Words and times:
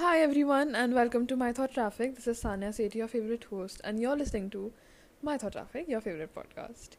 Hi 0.00 0.20
everyone 0.20 0.74
and 0.74 0.94
welcome 0.94 1.26
to 1.26 1.36
My 1.36 1.52
Thought 1.52 1.74
Traffic. 1.74 2.14
This 2.14 2.26
is 2.26 2.42
Sanya 2.42 2.68
Sethi, 2.76 2.94
your 2.94 3.06
favorite 3.06 3.44
host, 3.44 3.82
and 3.84 4.00
you're 4.00 4.16
listening 4.16 4.48
to 4.52 4.72
My 5.22 5.36
Thought 5.36 5.52
Traffic, 5.52 5.88
your 5.88 6.00
favorite 6.00 6.34
podcast. 6.34 6.96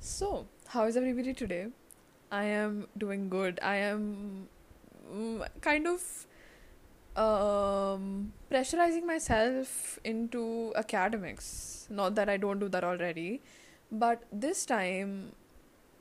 So, 0.00 0.46
how 0.66 0.84
is 0.84 0.98
everybody 0.98 1.32
today? 1.32 1.68
I 2.30 2.44
am 2.44 2.88
doing 2.98 3.30
good. 3.30 3.58
I 3.62 3.76
am 3.76 4.48
mm, 5.10 5.48
kind 5.62 5.86
of 5.86 6.26
um, 7.16 8.34
pressurizing 8.50 9.06
myself 9.06 9.98
into 10.04 10.74
academics. 10.76 11.86
Not 11.88 12.16
that 12.16 12.28
I 12.28 12.36
don't 12.36 12.58
do 12.58 12.68
that 12.68 12.84
already, 12.84 13.40
but 13.90 14.24
this 14.30 14.66
time 14.66 15.32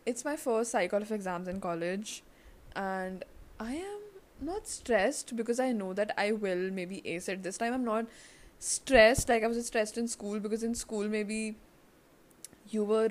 it's 0.06 0.26
my 0.26 0.36
first 0.36 0.72
cycle 0.72 1.02
of 1.02 1.14
exams 1.14 1.48
in 1.48 1.62
college, 1.62 2.24
and 2.76 3.24
I 3.58 3.76
am 3.76 4.05
not 4.42 4.68
stressed 4.68 5.36
because 5.36 5.60
I 5.60 5.72
know 5.72 5.94
that 5.94 6.14
I 6.18 6.32
will 6.32 6.72
maybe 6.72 7.02
ace 7.06 7.30
it 7.30 7.44
this 7.44 7.58
time. 7.58 7.74
I'm 7.74 7.86
not 7.86 8.06
stressed 8.60 9.30
like 9.30 9.44
I 9.44 9.48
was 9.48 9.66
stressed 9.66 9.98
in 9.98 10.08
school 10.08 10.40
because 10.40 10.64
in 10.64 10.76
school 10.76 11.08
maybe 11.08 11.56
you 12.70 12.84
were 12.84 13.10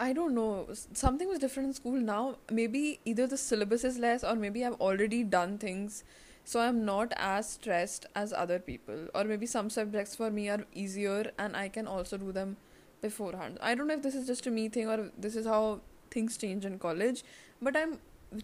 I 0.00 0.12
don't 0.12 0.34
know 0.34 0.66
something 0.92 1.28
was 1.28 1.38
different 1.38 1.68
in 1.68 1.74
school 1.74 2.00
now 2.00 2.36
maybe 2.50 2.98
either 3.04 3.26
the 3.26 3.36
syllabus 3.36 3.84
is 3.84 3.98
less 3.98 4.24
or 4.24 4.34
maybe 4.34 4.64
I've 4.64 4.80
already 4.80 5.22
done 5.22 5.58
things 5.58 6.02
so 6.44 6.58
I'm 6.60 6.84
not 6.84 7.12
as 7.16 7.48
stressed 7.50 8.06
as 8.16 8.32
other 8.32 8.58
people 8.58 9.06
or 9.14 9.24
maybe 9.24 9.46
some 9.46 9.70
subjects 9.70 10.16
for 10.16 10.30
me 10.30 10.48
are 10.48 10.64
easier 10.74 11.30
and 11.38 11.56
I 11.56 11.68
can 11.68 11.86
also 11.86 12.18
do 12.18 12.32
them 12.32 12.56
beforehand. 13.00 13.58
I 13.60 13.74
don't 13.74 13.86
know 13.86 13.94
if 13.94 14.02
this 14.02 14.16
is 14.16 14.26
just 14.26 14.46
a 14.46 14.50
me 14.50 14.68
thing 14.68 14.88
or 14.88 15.10
this 15.16 15.36
is 15.36 15.46
how 15.46 15.80
things 16.10 16.36
change 16.36 16.64
in 16.64 16.78
college 16.80 17.22
but 17.60 17.76
I'm 17.76 17.98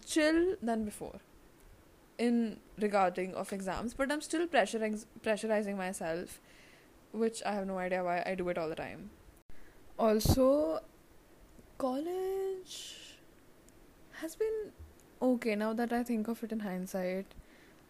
chill 0.05 0.55
than 0.61 0.85
before 0.85 1.19
in 2.19 2.59
regarding 2.79 3.33
of 3.33 3.51
exams 3.53 3.93
but 3.93 4.11
i'm 4.11 4.21
still 4.21 4.45
pressuring 4.45 5.03
pressurizing 5.25 5.77
myself 5.77 6.39
which 7.11 7.41
i 7.45 7.53
have 7.53 7.65
no 7.65 7.77
idea 7.77 8.03
why 8.03 8.21
i 8.25 8.35
do 8.35 8.47
it 8.49 8.57
all 8.57 8.69
the 8.69 8.75
time. 8.75 9.09
Also 9.97 10.79
college 11.77 12.75
has 14.21 14.35
been 14.35 14.71
okay 15.21 15.55
now 15.55 15.73
that 15.73 15.91
i 15.91 16.03
think 16.03 16.27
of 16.27 16.43
it 16.43 16.51
in 16.51 16.59
hindsight. 16.59 17.25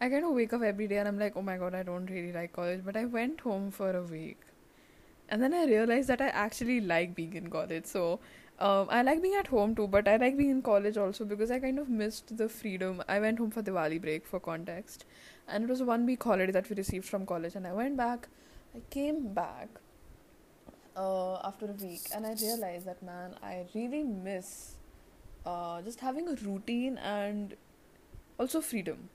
I 0.01 0.07
kind 0.09 0.23
of 0.23 0.31
wake 0.31 0.53
up 0.53 0.61
every 0.61 0.87
day 0.87 0.97
and 0.97 1.07
i'm 1.07 1.19
like 1.19 1.35
oh 1.35 1.41
my 1.41 1.57
god 1.57 1.75
i 1.75 1.83
don't 1.83 2.09
really 2.09 2.31
like 2.31 2.53
college 2.53 2.81
but 2.85 2.95
i 2.95 3.05
went 3.05 3.41
home 3.41 3.71
for 3.71 3.91
a 3.91 4.03
week. 4.03 4.37
And 5.27 5.43
then 5.43 5.53
i 5.53 5.65
realized 5.65 6.07
that 6.07 6.21
i 6.21 6.27
actually 6.27 6.79
like 6.81 7.15
being 7.15 7.33
in 7.33 7.49
college 7.49 7.85
so 7.85 8.19
um, 8.59 8.87
I 8.89 9.01
like 9.03 9.21
being 9.21 9.35
at 9.35 9.47
home 9.47 9.73
too, 9.73 9.87
but 9.87 10.07
I 10.07 10.17
like 10.17 10.37
being 10.37 10.49
in 10.49 10.61
college 10.61 10.97
also 10.97 11.23
because 11.23 11.49
I 11.49 11.59
kind 11.59 11.79
of 11.79 11.89
missed 11.89 12.35
the 12.37 12.49
freedom. 12.49 13.01
I 13.07 13.19
went 13.19 13.39
home 13.39 13.51
for 13.51 13.63
Diwali 13.63 14.01
break 14.01 14.25
for 14.27 14.39
context, 14.39 15.05
and 15.47 15.63
it 15.63 15.69
was 15.69 15.79
a 15.81 15.85
one 15.85 16.05
week 16.05 16.21
holiday 16.21 16.51
that 16.51 16.69
we 16.69 16.75
received 16.75 17.05
from 17.05 17.25
college. 17.25 17.55
And 17.55 17.65
I 17.65 17.73
went 17.73 17.95
back. 17.95 18.27
I 18.75 18.81
came 18.89 19.33
back 19.33 19.69
uh, 20.95 21.35
after 21.37 21.67
a 21.67 21.73
week, 21.85 22.09
and 22.13 22.25
I 22.25 22.33
realized 22.41 22.85
that 22.85 23.01
man, 23.01 23.35
I 23.41 23.65
really 23.73 24.03
miss 24.03 24.75
uh, 25.45 25.81
just 25.81 26.01
having 26.01 26.27
a 26.27 26.35
routine 26.35 26.97
and 26.97 27.55
also 28.37 28.59
freedom. 28.59 29.09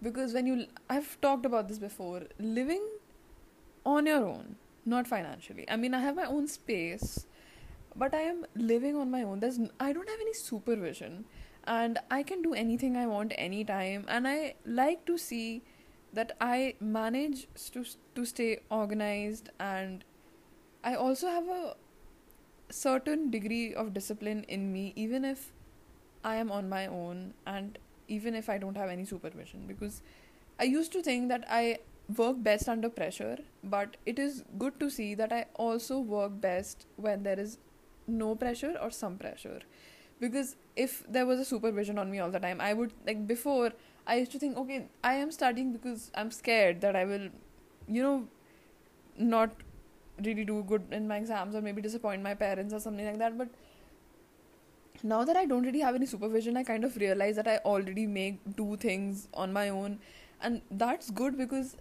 Because 0.00 0.32
when 0.32 0.46
you, 0.46 0.66
I've 0.88 1.20
talked 1.20 1.44
about 1.44 1.68
this 1.68 1.78
before, 1.78 2.22
living 2.38 2.86
on 3.84 4.06
your 4.06 4.24
own, 4.24 4.56
not 4.86 5.06
financially. 5.06 5.64
I 5.68 5.76
mean, 5.76 5.92
I 5.92 6.00
have 6.00 6.16
my 6.16 6.24
own 6.24 6.46
space 6.46 7.26
but 7.98 8.14
I 8.14 8.22
am 8.22 8.44
living 8.54 8.96
on 8.96 9.10
my 9.10 9.22
own. 9.22 9.40
There's 9.40 9.58
I 9.80 9.92
don't 9.92 10.08
have 10.08 10.20
any 10.26 10.34
supervision, 10.34 11.24
and 11.64 11.98
I 12.10 12.22
can 12.22 12.42
do 12.42 12.54
anything 12.54 12.96
I 12.96 13.06
want 13.06 13.34
anytime. 13.36 14.06
And 14.08 14.28
I 14.28 14.54
like 14.66 15.04
to 15.06 15.18
see 15.18 15.62
that 16.12 16.36
I 16.40 16.74
manage 16.80 17.48
to 17.72 17.84
to 18.14 18.24
stay 18.24 18.60
organized, 18.70 19.50
and 19.58 20.04
I 20.84 20.94
also 20.94 21.28
have 21.28 21.48
a 21.48 21.74
certain 22.70 23.30
degree 23.30 23.74
of 23.74 23.92
discipline 23.94 24.44
in 24.48 24.72
me, 24.72 24.92
even 24.96 25.24
if 25.24 25.52
I 26.24 26.36
am 26.36 26.50
on 26.60 26.68
my 26.68 26.86
own, 26.86 27.34
and 27.46 27.78
even 28.08 28.34
if 28.34 28.48
I 28.48 28.58
don't 28.58 28.76
have 28.76 28.90
any 28.96 29.04
supervision, 29.04 29.66
because 29.66 30.02
I 30.58 30.64
used 30.64 30.92
to 30.92 31.02
think 31.02 31.28
that 31.28 31.46
I 31.48 31.78
work 32.16 32.42
best 32.42 32.68
under 32.68 32.88
pressure, 32.88 33.38
but 33.62 33.96
it 34.06 34.18
is 34.18 34.42
good 34.58 34.78
to 34.80 34.90
see 34.90 35.14
that 35.14 35.32
I 35.32 35.46
also 35.54 35.98
work 35.98 36.40
best 36.40 36.86
when 36.96 37.22
there 37.22 37.38
is 37.38 37.58
no 38.08 38.34
pressure 38.34 38.74
or 38.80 38.90
some 38.90 39.18
pressure. 39.18 39.60
Because 40.20 40.56
if 40.74 41.04
there 41.08 41.26
was 41.26 41.38
a 41.38 41.44
supervision 41.44 41.98
on 41.98 42.10
me 42.10 42.18
all 42.20 42.30
the 42.30 42.38
time 42.38 42.60
i 42.60 42.72
would 42.72 42.92
like 43.06 43.26
before 43.26 43.72
i 44.06 44.16
used 44.16 44.30
to 44.30 44.38
think 44.38 44.56
okay 44.56 44.86
i 45.02 45.14
am 45.14 45.32
studying 45.32 45.72
because 45.72 46.10
i'm 46.14 46.30
scared 46.30 46.80
that 46.80 46.94
i 47.00 47.04
will 47.04 47.28
you 47.88 48.02
know 48.02 48.28
not 49.18 49.50
really 50.24 50.44
do 50.44 50.62
good 50.62 50.84
in 50.90 51.08
my 51.08 51.16
exams 51.16 51.54
or 51.54 51.60
maybe 51.60 51.82
disappoint 51.82 52.22
my 52.22 52.34
parents 52.34 52.74
or 52.74 52.80
something 52.80 53.06
like 53.06 53.18
that. 53.18 53.38
But 53.38 53.48
now 55.02 55.24
that 55.24 55.36
i 55.36 55.44
don't 55.46 55.62
really 55.62 55.78
have 55.78 55.94
any 55.94 56.06
supervision 56.06 56.56
i 56.56 56.62
kind 56.64 56.82
of 56.82 56.96
realize 56.96 57.36
that 57.36 57.46
i 57.46 57.56
already 57.58 58.04
make 58.04 58.40
do 58.56 58.76
things 58.76 59.28
on 59.32 59.52
my 59.52 59.68
own. 59.68 59.98
And 60.40 60.62
that's 60.70 61.10
good 61.10 61.36
because 61.36 61.76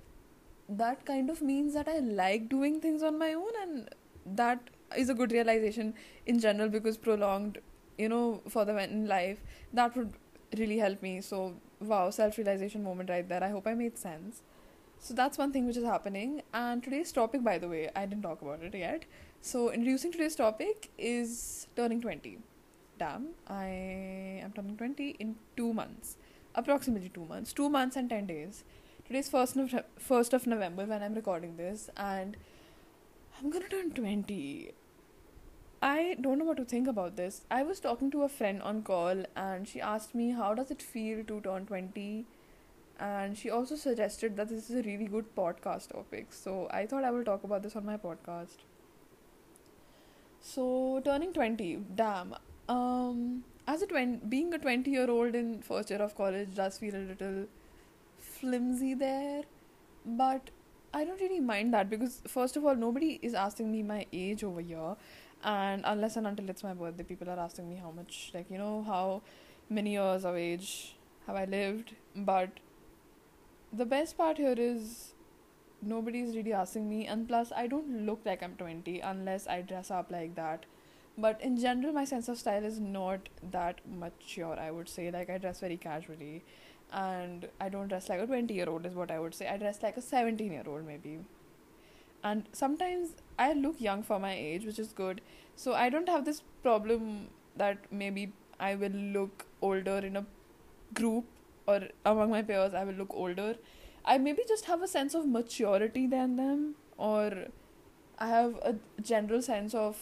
that 0.70 1.06
kind 1.06 1.30
of 1.30 1.42
means 1.42 1.74
that 1.74 1.88
i 1.88 2.00
like 2.00 2.50
doing 2.50 2.80
things 2.82 3.02
on 3.02 3.18
my 3.18 3.34
own 3.34 3.52
and 3.62 3.90
that 4.26 4.70
is 4.96 5.10
a 5.10 5.14
good 5.14 5.32
realization 5.32 5.94
in 6.26 6.40
general 6.40 6.70
because 6.70 6.98
prolonged 6.98 7.60
you 7.98 8.10
know 8.10 8.42
for 8.48 8.64
the 8.66 8.78
in 8.84 9.08
life 9.08 9.42
that 9.74 9.96
would 9.96 10.14
really 10.58 10.78
help 10.78 11.02
me. 11.02 11.22
So 11.22 11.56
wow 11.80 12.10
self 12.10 12.38
realization 12.38 12.84
moment 12.84 13.10
right 13.10 13.28
there. 13.28 13.44
I 13.44 13.50
hope 13.50 13.68
i 13.68 13.74
made 13.74 13.98
sense. 13.98 14.42
So 15.00 15.14
that's 15.14 15.38
one 15.38 15.52
thing 15.52 15.68
which 15.68 15.78
is 15.78 15.84
happening. 15.84 16.42
And 16.54 16.84
today's 16.84 17.12
topic 17.12 17.44
by 17.44 17.58
the 17.58 17.68
way 17.68 17.90
i 17.96 18.06
didn't 18.06 18.24
talk 18.24 18.42
about 18.42 18.62
it 18.64 18.76
yet. 18.76 19.06
So 19.42 19.72
introducing 19.72 20.12
today's 20.12 20.36
topic 20.36 20.90
is 20.98 21.68
turning 21.76 22.02
20 22.02 22.40
damn 23.00 23.28
i 23.48 23.66
am 24.44 24.52
turning 24.54 24.76
20 24.78 25.10
in 25.20 25.36
2 25.56 25.74
months. 25.74 26.18
Approximately 26.56 27.10
2 27.10 27.26
months. 27.26 27.54
2 27.54 27.70
months 27.70 27.96
and 27.96 28.10
10 28.10 28.26
days. 28.26 28.64
Today's 29.06 29.30
first 29.30 29.56
no- 29.56 29.84
1st 30.00 30.34
of 30.34 30.48
november 30.48 30.86
when 30.86 31.04
i'm 31.04 31.14
recording 31.14 31.58
this. 31.58 31.90
And 31.98 32.38
I'm 33.40 33.52
gonna 33.52 33.68
turn 33.70 33.92
20. 33.92 34.72
I 35.82 36.18
don't 36.20 36.40
know 36.40 36.46
what 36.46 36.58
to 36.58 36.66
think 36.66 36.88
about 36.88 37.16
this. 37.16 37.42
I 37.52 37.62
was 37.64 37.80
talking 37.80 38.10
to 38.12 38.24
a 38.24 38.30
friend 38.30 38.62
on 38.64 38.82
call 38.82 39.24
and 39.36 39.68
she 39.68 39.80
asked 39.80 40.16
me 40.16 40.32
how 40.32 40.54
does 40.56 40.72
it 40.72 40.82
feel 40.82 41.24
to 41.26 41.40
turn 41.42 41.68
20 41.68 42.26
and 43.00 43.38
she 43.38 43.52
also 43.52 43.76
suggested 43.76 44.36
that 44.38 44.50
this 44.50 44.70
is 44.72 44.76
a 44.80 44.82
really 44.82 45.06
good 45.06 45.36
podcast 45.36 45.90
topic. 45.92 46.34
So 46.34 46.68
I 46.72 46.88
thought 46.88 47.04
I 47.04 47.12
will 47.12 47.24
talk 47.24 47.44
about 47.44 47.62
this 47.62 47.76
on 47.76 47.86
my 47.86 47.98
podcast. 47.98 48.58
So 50.42 51.02
turning 51.06 51.32
20, 51.34 51.84
damn. 51.96 52.36
Um 52.68 53.44
as 53.68 53.82
a 53.84 53.88
20 53.88 54.26
being 54.30 54.54
a 54.54 54.58
20 54.58 54.90
year 54.90 55.10
old 55.12 55.36
in 55.36 55.62
first 55.62 55.92
year 55.92 56.02
of 56.02 56.16
college 56.16 56.56
does 56.56 56.78
feel 56.80 56.96
a 56.96 57.04
little 57.14 57.46
flimsy 58.18 58.94
there 58.94 59.44
but 60.06 60.50
I 60.98 61.06
don't 61.06 61.22
really 61.22 61.40
mind 61.40 61.74
that 61.76 61.90
because 61.90 62.22
first 62.28 62.58
of 62.58 62.66
all, 62.66 62.76
nobody 62.76 63.20
is 63.22 63.34
asking 63.46 63.72
me 63.72 63.84
my 63.84 64.06
age 64.12 64.44
over 64.44 64.62
here, 64.62 64.96
and 65.44 65.84
unless 65.86 66.16
and 66.22 66.30
until 66.30 66.50
it's 66.54 66.64
my 66.68 66.74
birthday, 66.74 67.04
people 67.04 67.30
are 67.34 67.40
asking 67.48 67.70
me 67.70 67.76
how 67.82 67.92
much, 67.92 68.32
like 68.38 68.50
you 68.50 68.58
know, 68.58 68.84
how 68.88 69.22
many 69.70 69.92
years 69.92 70.26
of 70.26 70.36
age 70.36 70.96
have 71.28 71.36
I 71.36 71.46
lived. 71.46 71.94
But 72.16 72.60
the 73.82 73.86
best 73.86 74.18
part 74.18 74.38
here 74.38 74.56
is 74.58 75.14
nobody 75.82 76.22
is 76.22 76.36
really 76.36 76.54
asking 76.54 76.90
me, 76.90 77.06
and 77.06 77.28
plus, 77.28 77.52
I 77.56 77.68
don't 77.68 78.06
look 78.08 78.22
like 78.32 78.42
I'm 78.42 78.56
twenty 78.56 79.00
unless 79.12 79.48
I 79.48 79.62
dress 79.62 79.92
up 79.92 80.12
like 80.20 80.36
that. 80.42 80.66
But 81.26 81.42
in 81.42 81.58
general, 81.58 81.94
my 81.94 82.06
sense 82.06 82.28
of 82.28 82.38
style 82.40 82.66
is 82.72 82.80
not 82.80 83.30
that 83.52 83.82
mature. 84.02 84.58
I 84.66 84.72
would 84.72 84.90
say, 84.90 85.12
like 85.12 85.30
I 85.30 85.38
dress 85.38 85.60
very 85.60 85.78
casually 85.78 86.44
and 86.92 87.48
I 87.60 87.70
don't 87.70 87.88
dress 87.88 88.10
like 88.10 88.20
a 88.20 88.26
20 88.26 88.54
year 88.54 88.70
old, 88.70 88.86
is 88.86 88.94
what 88.94 89.12
I 89.12 89.20
would 89.20 89.36
say. 89.36 89.48
I 89.48 89.58
dress 89.58 89.82
like 89.84 89.98
a 89.98 90.02
17 90.02 90.52
year 90.52 90.64
old, 90.68 90.86
maybe. 90.86 91.20
And 92.24 92.48
sometimes 92.52 93.10
I 93.38 93.54
look 93.54 93.80
young 93.80 94.04
for 94.04 94.20
my 94.20 94.34
age, 94.34 94.66
which 94.66 94.80
is 94.80 94.94
good. 94.94 95.22
So 95.56 95.74
I 95.74 95.90
don't 95.90 96.10
have 96.10 96.26
this 96.26 96.42
problem 96.64 97.28
that 97.56 97.78
maybe 97.92 98.34
I 98.60 98.76
will 98.76 98.90
look 98.90 99.46
older 99.62 99.98
in 99.98 100.18
a 100.18 100.26
group 100.94 101.26
or 101.68 101.82
among 102.06 102.32
my 102.32 102.42
peers, 102.42 102.74
I 102.74 102.84
will 102.84 102.94
look 102.94 103.14
older. 103.14 103.56
I 104.06 104.18
maybe 104.18 104.44
just 104.48 104.66
have 104.66 104.82
a 104.82 104.88
sense 104.88 105.14
of 105.14 105.28
maturity 105.28 106.08
than 106.08 106.38
them, 106.38 106.76
or 106.98 107.48
I 108.18 108.28
have 108.28 108.56
a 108.64 108.76
general 109.02 109.42
sense 109.42 109.74
of 109.74 109.98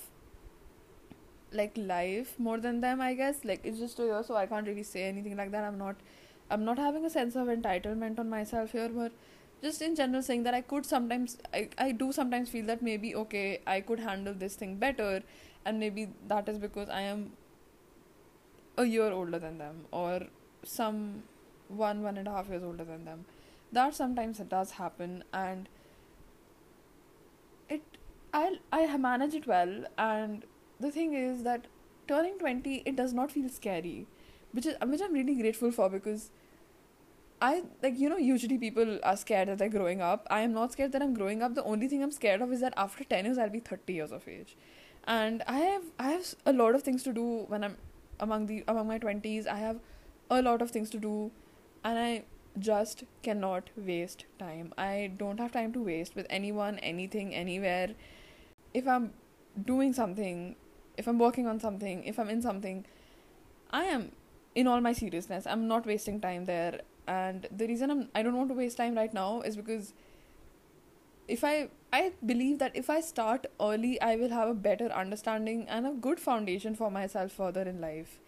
like 1.51 1.73
life 1.75 2.35
more 2.37 2.59
than 2.59 2.81
them, 2.81 3.01
I 3.01 3.15
guess. 3.15 3.43
Like 3.43 3.61
it's 3.63 3.79
just 3.79 3.99
a 3.99 4.03
year, 4.03 4.23
so 4.23 4.35
I 4.35 4.45
can't 4.45 4.67
really 4.67 4.83
say 4.83 5.03
anything 5.03 5.35
like 5.35 5.51
that. 5.51 5.63
I'm 5.63 5.79
not 5.79 5.95
I'm 6.49 6.63
not 6.63 6.77
having 6.77 7.05
a 7.05 7.09
sense 7.09 7.35
of 7.35 7.47
entitlement 7.47 8.19
on 8.19 8.29
myself 8.29 8.71
here, 8.71 8.89
but 8.89 9.11
just 9.61 9.81
in 9.81 9.95
general 9.95 10.21
saying 10.21 10.43
that 10.43 10.53
I 10.53 10.61
could 10.61 10.85
sometimes 10.85 11.37
I, 11.53 11.69
I 11.77 11.91
do 11.91 12.11
sometimes 12.11 12.49
feel 12.49 12.65
that 12.67 12.81
maybe 12.81 13.15
okay 13.15 13.61
I 13.65 13.81
could 13.81 13.99
handle 13.99 14.33
this 14.33 14.55
thing 14.55 14.75
better 14.75 15.23
and 15.65 15.79
maybe 15.79 16.09
that 16.27 16.47
is 16.47 16.59
because 16.59 16.89
I 16.89 17.01
am 17.01 17.31
a 18.77 18.85
year 18.85 19.11
older 19.11 19.39
than 19.39 19.57
them 19.57 19.85
or 19.91 20.21
some 20.63 21.23
one 21.67 22.03
one 22.03 22.17
and 22.17 22.27
a 22.27 22.31
half 22.31 22.49
years 22.49 22.63
older 22.63 22.83
than 22.83 23.05
them. 23.05 23.25
That 23.71 23.95
sometimes 23.95 24.39
it 24.39 24.49
does 24.49 24.71
happen 24.71 25.23
and 25.33 25.67
it 27.69 27.81
I 28.33 28.59
I 28.71 28.97
manage 28.97 29.33
it 29.33 29.47
well 29.47 29.85
and 29.97 30.43
the 30.79 30.91
thing 30.91 31.13
is 31.13 31.43
that 31.43 31.65
turning 32.07 32.37
20 32.37 32.83
it 32.85 32.95
does 32.95 33.13
not 33.13 33.31
feel 33.31 33.49
scary 33.49 34.05
which 34.55 34.65
is 34.65 34.75
which 34.93 35.01
I'm 35.05 35.13
really 35.13 35.35
grateful 35.35 35.71
for 35.71 35.89
because 35.89 36.29
I 37.41 37.63
like 37.83 37.99
you 37.99 38.09
know 38.09 38.17
usually 38.17 38.57
people 38.57 38.99
are 39.03 39.17
scared 39.17 39.49
that 39.49 39.57
they're 39.57 39.73
growing 39.77 40.01
up. 40.01 40.27
I 40.29 40.41
am 40.41 40.53
not 40.53 40.71
scared 40.71 40.93
that 40.93 41.01
I'm 41.01 41.13
growing 41.13 41.41
up. 41.47 41.55
The 41.55 41.63
only 41.63 41.89
thing 41.89 42.03
I'm 42.03 42.11
scared 42.11 42.41
of 42.41 42.53
is 42.53 42.61
that 42.61 42.73
after 42.77 43.03
10 43.03 43.25
years 43.25 43.37
I'll 43.37 43.49
be 43.49 43.59
30 43.59 43.93
years 43.93 44.11
of 44.11 44.27
age. 44.27 44.55
And 45.17 45.43
I 45.47 45.57
have 45.57 45.83
I 45.99 46.11
have 46.11 46.35
a 46.45 46.53
lot 46.53 46.75
of 46.75 46.83
things 46.83 47.03
to 47.03 47.13
do 47.13 47.27
when 47.55 47.63
I'm 47.63 47.77
among 48.19 48.47
the 48.47 48.63
among 48.67 48.87
my 48.87 48.99
20s. 48.99 49.47
I 49.47 49.57
have 49.57 49.79
a 50.29 50.41
lot 50.41 50.61
of 50.61 50.71
things 50.71 50.89
to 50.91 50.97
do 50.97 51.31
and 51.83 51.99
I 51.99 52.23
just 52.57 53.03
cannot 53.21 53.69
waste 53.75 54.25
time. 54.39 54.73
I 54.77 55.11
don't 55.17 55.39
have 55.39 55.51
time 55.51 55.73
to 55.73 55.83
waste 55.83 56.15
with 56.15 56.25
anyone, 56.29 56.79
anything, 56.79 57.35
anywhere. 57.35 57.89
If 58.73 58.87
I'm 58.87 59.11
doing 59.71 59.93
something, 59.93 60.55
if 60.97 61.07
I'm 61.07 61.19
working 61.19 61.47
on 61.47 61.59
something, 61.59 62.03
if 62.05 62.17
I'm 62.19 62.29
in 62.29 62.41
something, 62.41 62.85
I 63.71 63.83
am 63.85 64.11
in 64.55 64.67
all 64.67 64.81
my 64.81 64.93
seriousness. 64.93 65.45
I'm 65.45 65.67
not 65.67 65.85
wasting 65.85 66.19
time 66.19 66.45
there 66.45 66.81
and 67.07 67.47
the 67.55 67.67
reason 67.67 67.91
I'm 67.91 68.09
I 68.15 68.23
don't 68.23 68.35
want 68.35 68.49
to 68.49 68.55
waste 68.55 68.77
time 68.77 68.95
right 68.95 69.13
now 69.13 69.41
is 69.41 69.55
because 69.55 69.93
if 71.27 71.43
I 71.43 71.69
I 71.93 72.13
believe 72.25 72.59
that 72.59 72.75
if 72.75 72.89
I 72.89 73.01
start 73.01 73.47
early 73.59 73.99
I 74.01 74.15
will 74.15 74.29
have 74.29 74.49
a 74.49 74.53
better 74.53 74.91
understanding 74.91 75.67
and 75.67 75.87
a 75.87 75.91
good 75.91 76.19
foundation 76.19 76.75
for 76.75 76.89
myself 76.89 77.31
further 77.31 77.63
in 77.63 77.81
life. 77.81 78.19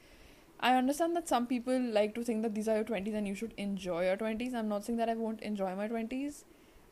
I 0.59 0.75
understand 0.75 1.15
that 1.15 1.27
some 1.27 1.45
people 1.45 1.79
like 1.79 2.15
to 2.15 2.23
think 2.23 2.41
that 2.41 2.55
these 2.55 2.67
are 2.67 2.75
your 2.75 2.83
20s 2.83 3.13
and 3.13 3.27
you 3.27 3.35
should 3.35 3.53
enjoy 3.57 4.05
your 4.05 4.17
20s. 4.17 4.55
I'm 4.55 4.67
not 4.67 4.83
saying 4.83 4.97
that 4.97 5.09
I 5.09 5.13
won't 5.13 5.41
enjoy 5.41 5.75
my 5.75 5.87
20s. 5.87 6.43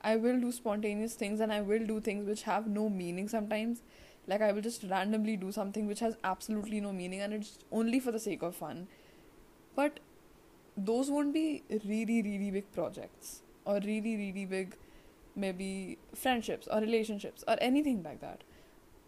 I 0.02 0.18
will 0.18 0.40
do 0.40 0.52
spontaneous 0.52 1.16
things 1.16 1.40
and 1.40 1.52
I 1.52 1.62
will 1.62 1.84
do 1.86 2.00
things 2.00 2.28
which 2.28 2.44
have 2.44 2.68
no 2.68 2.90
meaning 2.90 3.28
sometimes. 3.28 3.82
Like 4.28 4.42
I 4.42 4.52
will 4.52 4.62
just 4.62 4.84
randomly 4.84 5.36
do 5.36 5.52
something 5.52 5.88
which 5.88 6.00
has 6.02 6.16
absolutely 6.24 6.80
no 6.80 6.94
meaning 6.94 7.22
and 7.22 7.34
it's 7.34 7.58
only 7.72 8.00
for 8.00 8.12
the 8.12 8.20
sake 8.20 8.44
of 8.44 8.56
fun. 8.56 8.88
But 9.76 10.00
those 10.78 11.10
won't 11.10 11.34
be 11.34 11.64
really 11.86 12.22
really 12.22 12.52
big 12.52 12.72
projects 12.74 13.42
or 13.66 13.76
really 13.76 14.16
really 14.18 14.46
big 14.46 14.76
maybe 15.36 15.98
friendships 16.14 16.68
or 16.72 16.80
relationships 16.82 17.44
or 17.48 17.58
anything 17.62 18.04
like 18.04 18.20
that. 18.22 18.44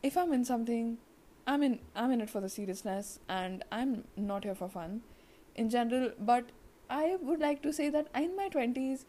If 0.04 0.18
i'm 0.18 0.32
in 0.32 0.46
something 0.46 0.98
i'm 1.46 1.64
in 1.64 1.80
i'm 1.96 2.12
in 2.12 2.22
it 2.22 2.30
for 2.30 2.42
the 2.42 2.50
seriousness 2.50 3.20
and 3.28 3.64
i'm 3.72 4.06
not 4.16 4.44
here 4.44 4.56
for 4.56 4.70
fun 4.70 5.02
in 5.56 5.70
general. 5.70 6.12
But 6.20 6.52
i 6.90 7.18
would 7.22 7.40
like 7.40 7.62
to 7.64 7.74
say 7.74 7.90
that 7.90 8.08
in 8.16 8.36
my 8.36 8.50
20s 8.50 9.06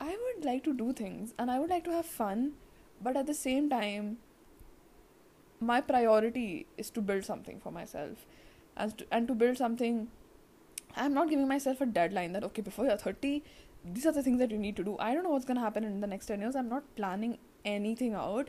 i 0.00 0.16
would 0.24 0.44
like 0.44 0.64
to 0.64 0.74
do 0.74 0.92
things 0.92 1.34
and 1.38 1.50
i 1.50 1.58
would 1.58 1.70
like 1.70 1.84
to 1.84 1.92
have 1.92 2.06
fun. 2.06 2.52
But 3.02 3.16
at 3.16 3.26
the 3.26 3.34
same 3.34 3.70
time 3.70 4.18
my 5.60 5.80
priority 5.80 6.66
is 6.76 6.90
to 6.90 7.00
build 7.00 7.24
something 7.24 7.60
for 7.60 7.70
myself 7.70 8.26
and 8.76 8.96
to, 8.98 9.06
and 9.10 9.28
to 9.28 9.34
build 9.34 9.56
something 9.56 10.08
I'm 10.96 11.14
not 11.14 11.28
giving 11.30 11.48
myself 11.48 11.80
a 11.80 11.86
deadline 11.86 12.32
that 12.32 12.44
okay 12.44 12.62
before 12.62 12.86
you're 12.86 12.96
30 12.96 13.42
these 13.84 14.06
are 14.06 14.12
the 14.12 14.22
things 14.22 14.38
that 14.38 14.50
you 14.50 14.58
need 14.58 14.76
to 14.76 14.84
do. 14.84 14.96
I 14.98 15.14
don't 15.14 15.24
know 15.24 15.30
what's 15.30 15.44
going 15.44 15.56
to 15.56 15.62
happen 15.62 15.84
in 15.84 16.00
the 16.00 16.06
next 16.06 16.26
10 16.26 16.40
years. 16.40 16.54
I'm 16.54 16.68
not 16.68 16.84
planning 16.96 17.38
anything 17.64 18.14
out. 18.14 18.48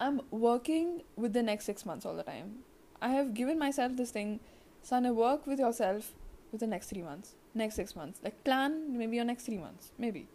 I'm 0.00 0.20
working 0.30 1.02
with 1.16 1.32
the 1.32 1.42
next 1.42 1.64
6 1.64 1.86
months 1.86 2.04
all 2.04 2.14
the 2.14 2.22
time. 2.22 2.58
I 3.00 3.08
have 3.08 3.34
given 3.34 3.58
myself 3.58 3.96
this 3.96 4.10
thing, 4.10 4.40
son, 4.82 5.14
work 5.16 5.46
with 5.46 5.58
yourself 5.58 6.12
with 6.52 6.60
the 6.60 6.66
next 6.66 6.90
3 6.90 7.02
months, 7.02 7.34
next 7.54 7.76
6 7.76 7.96
months. 7.96 8.20
Like 8.22 8.42
plan 8.44 8.98
maybe 8.98 9.16
your 9.16 9.24
next 9.24 9.44
3 9.44 9.58
months, 9.58 9.92
maybe. 9.98 10.28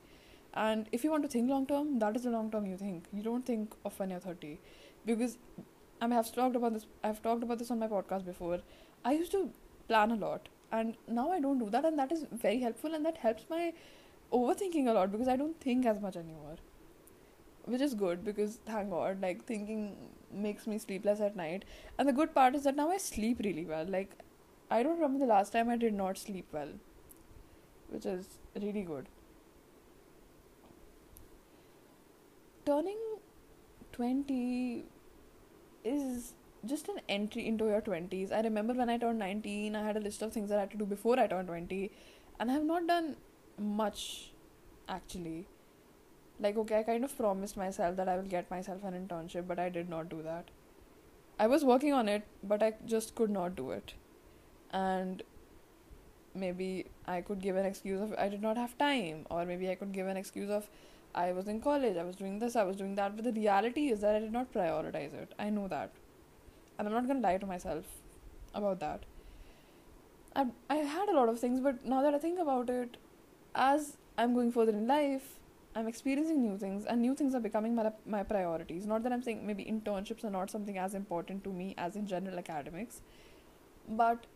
And 0.54 0.88
if 0.92 1.04
you 1.04 1.12
want 1.12 1.24
to 1.24 1.30
think 1.30 1.50
long 1.50 1.68
term, 1.68 2.00
that 2.00 2.16
is 2.16 2.24
the 2.24 2.32
long 2.32 2.50
term 2.50 2.66
you 2.66 2.78
think. 2.78 3.06
You 3.14 3.22
don't 3.22 3.46
think 3.46 3.76
of 3.86 4.00
when 4.00 4.10
you're 4.10 4.20
30 4.20 4.60
because 5.06 5.38
I 6.02 6.06
I've 6.06 6.34
talked 6.34 6.56
about 6.56 6.74
this. 6.74 6.88
I've 7.04 7.22
talked 7.22 7.44
about 7.44 7.60
this 7.60 7.70
on 7.70 7.80
my 7.80 7.88
podcast 7.88 8.26
before. 8.26 8.60
I 9.06 9.12
used 9.14 9.32
to 9.34 9.52
plan 9.88 10.12
a 10.12 10.16
lot 10.16 10.50
and 10.72 10.96
now 11.08 11.32
i 11.32 11.40
don't 11.40 11.60
do 11.60 11.70
that 11.70 11.86
and 11.86 11.98
that 12.00 12.12
is 12.12 12.26
very 12.32 12.60
helpful 12.60 12.94
and 12.94 13.06
that 13.06 13.18
helps 13.18 13.46
my 13.50 13.74
overthinking 14.32 14.88
a 14.88 14.94
lot 14.94 15.12
because 15.12 15.28
i 15.28 15.36
don't 15.36 15.60
think 15.60 15.86
as 15.86 16.00
much 16.00 16.16
anymore. 16.16 16.58
Which 17.66 17.82
is 17.82 17.94
good 17.94 18.24
because 18.26 18.60
thank 18.66 18.90
god 18.90 19.22
like 19.22 19.46
thinking 19.46 19.96
makes 20.32 20.66
me 20.66 20.78
sleepless 20.80 21.20
at 21.20 21.36
night. 21.36 21.66
And 21.98 22.08
the 22.08 22.14
good 22.14 22.34
part 22.34 22.56
is 22.56 22.64
that 22.64 22.76
now 22.76 22.90
i 22.90 22.98
sleep 22.98 23.42
really 23.44 23.66
well. 23.66 23.86
Like 23.86 24.16
i 24.72 24.82
don't 24.84 24.96
remember 24.96 25.20
the 25.20 25.32
last 25.32 25.52
time 25.54 25.70
i 25.70 25.78
did 25.78 25.94
not 25.94 26.18
sleep 26.18 26.48
well 26.52 26.70
which 27.90 28.06
is 28.06 28.40
really 28.62 28.84
good. 28.84 29.08
Turning 32.66 33.00
20 33.92 34.86
is 35.84 36.34
just 36.66 36.90
an 36.90 37.00
entry 37.08 37.48
into 37.48 37.66
your 37.66 37.82
20s. 37.82 38.32
I 38.32 38.42
remember 38.42 38.74
when 38.74 38.90
I 38.90 38.98
turned 38.98 39.20
19, 39.20 39.76
I 39.76 39.84
had 39.84 39.98
a 39.98 40.00
list 40.00 40.22
of 40.22 40.34
things 40.34 40.50
that 40.50 40.58
I 40.58 40.62
had 40.62 40.72
to 40.72 40.78
do 40.78 40.86
before 40.86 41.20
I 41.20 41.28
turned 41.28 41.48
20, 41.48 41.92
and 42.40 42.52
I 42.52 42.54
have 42.54 42.64
not 42.64 42.88
done 42.88 43.16
much 43.58 44.32
actually. 44.88 45.46
Like, 46.40 46.58
okay, 46.58 46.80
I 46.80 46.84
kind 46.84 47.04
of 47.04 47.18
promised 47.18 47.58
myself 47.58 47.96
that 47.98 48.08
I 48.08 48.16
will 48.16 48.24
get 48.24 48.50
myself 48.50 48.84
an 48.84 48.94
internship, 48.94 49.48
but 49.48 49.60
I 49.60 49.70
did 49.70 49.90
not 49.90 50.10
do 50.10 50.22
that. 50.24 50.46
I 51.38 51.48
was 51.48 51.64
working 51.64 51.94
on 51.94 52.10
it, 52.10 52.24
but 52.44 52.64
I 52.64 52.74
just 52.86 53.16
could 53.16 53.30
not 53.30 53.56
do 53.56 53.72
it. 53.72 53.94
And 54.72 55.24
maybe 56.34 56.86
I 57.08 57.22
could 57.22 57.42
give 57.42 57.56
an 57.56 57.66
excuse 57.66 58.02
of 58.02 58.14
I 58.18 58.30
did 58.30 58.42
not 58.42 58.58
have 58.58 58.78
time, 58.78 59.26
or 59.30 59.46
maybe 59.46 59.70
I 59.70 59.76
could 59.76 59.92
give 59.92 60.08
an 60.08 60.18
excuse 60.18 60.50
of 60.50 60.70
I 61.16 61.32
was 61.32 61.48
in 61.48 61.60
college, 61.60 61.98
I 61.98 62.04
was 62.04 62.16
doing 62.16 62.40
this, 62.40 62.56
I 62.56 62.64
was 62.64 62.76
doing 62.76 62.96
that. 62.96 63.16
But 63.16 63.26
the 63.26 63.34
reality 63.34 63.90
is 63.90 64.02
that 64.02 64.16
I 64.16 64.20
did 64.20 64.32
not 64.32 64.54
prioritize 64.54 65.14
it. 65.14 65.34
I 65.40 65.50
know 65.50 65.68
that 65.68 65.92
and 66.80 66.88
I'm 66.88 66.94
not 66.94 67.08
gonna 67.08 67.20
lie 67.20 67.38
to 67.38 67.46
myself 67.46 67.86
about 68.56 68.80
that. 68.80 69.04
I 70.36 70.46
I 70.70 70.78
had 70.96 71.10
a 71.10 71.16
lot 71.20 71.30
of 71.30 71.40
things, 71.40 71.60
but 71.60 71.86
now 71.86 72.02
that 72.02 72.16
I 72.16 72.20
think 72.26 72.40
about 72.40 72.70
it, 72.70 72.98
as 73.54 73.98
I'm 74.18 74.34
going 74.34 74.52
further 74.52 74.72
in 74.72 74.88
life, 74.88 75.28
I'm 75.76 75.88
experiencing 75.88 76.42
new 76.42 76.58
things, 76.58 76.86
and 76.86 77.02
new 77.02 77.16
things 77.22 77.36
are 77.36 77.44
becoming 77.48 77.76
my 77.80 77.92
my 78.18 78.24
priorities. 78.24 78.88
Not 78.92 79.04
that 79.04 79.18
I'm 79.18 79.26
saying 79.30 79.46
maybe 79.52 79.66
internships 79.74 80.24
are 80.30 80.36
not 80.38 80.56
something 80.58 80.78
as 80.86 80.96
important 81.00 81.44
to 81.50 81.56
me 81.62 81.74
as 81.88 81.98
in 82.04 82.08
general 82.14 82.40
academics, 82.44 83.02
but 84.04 84.28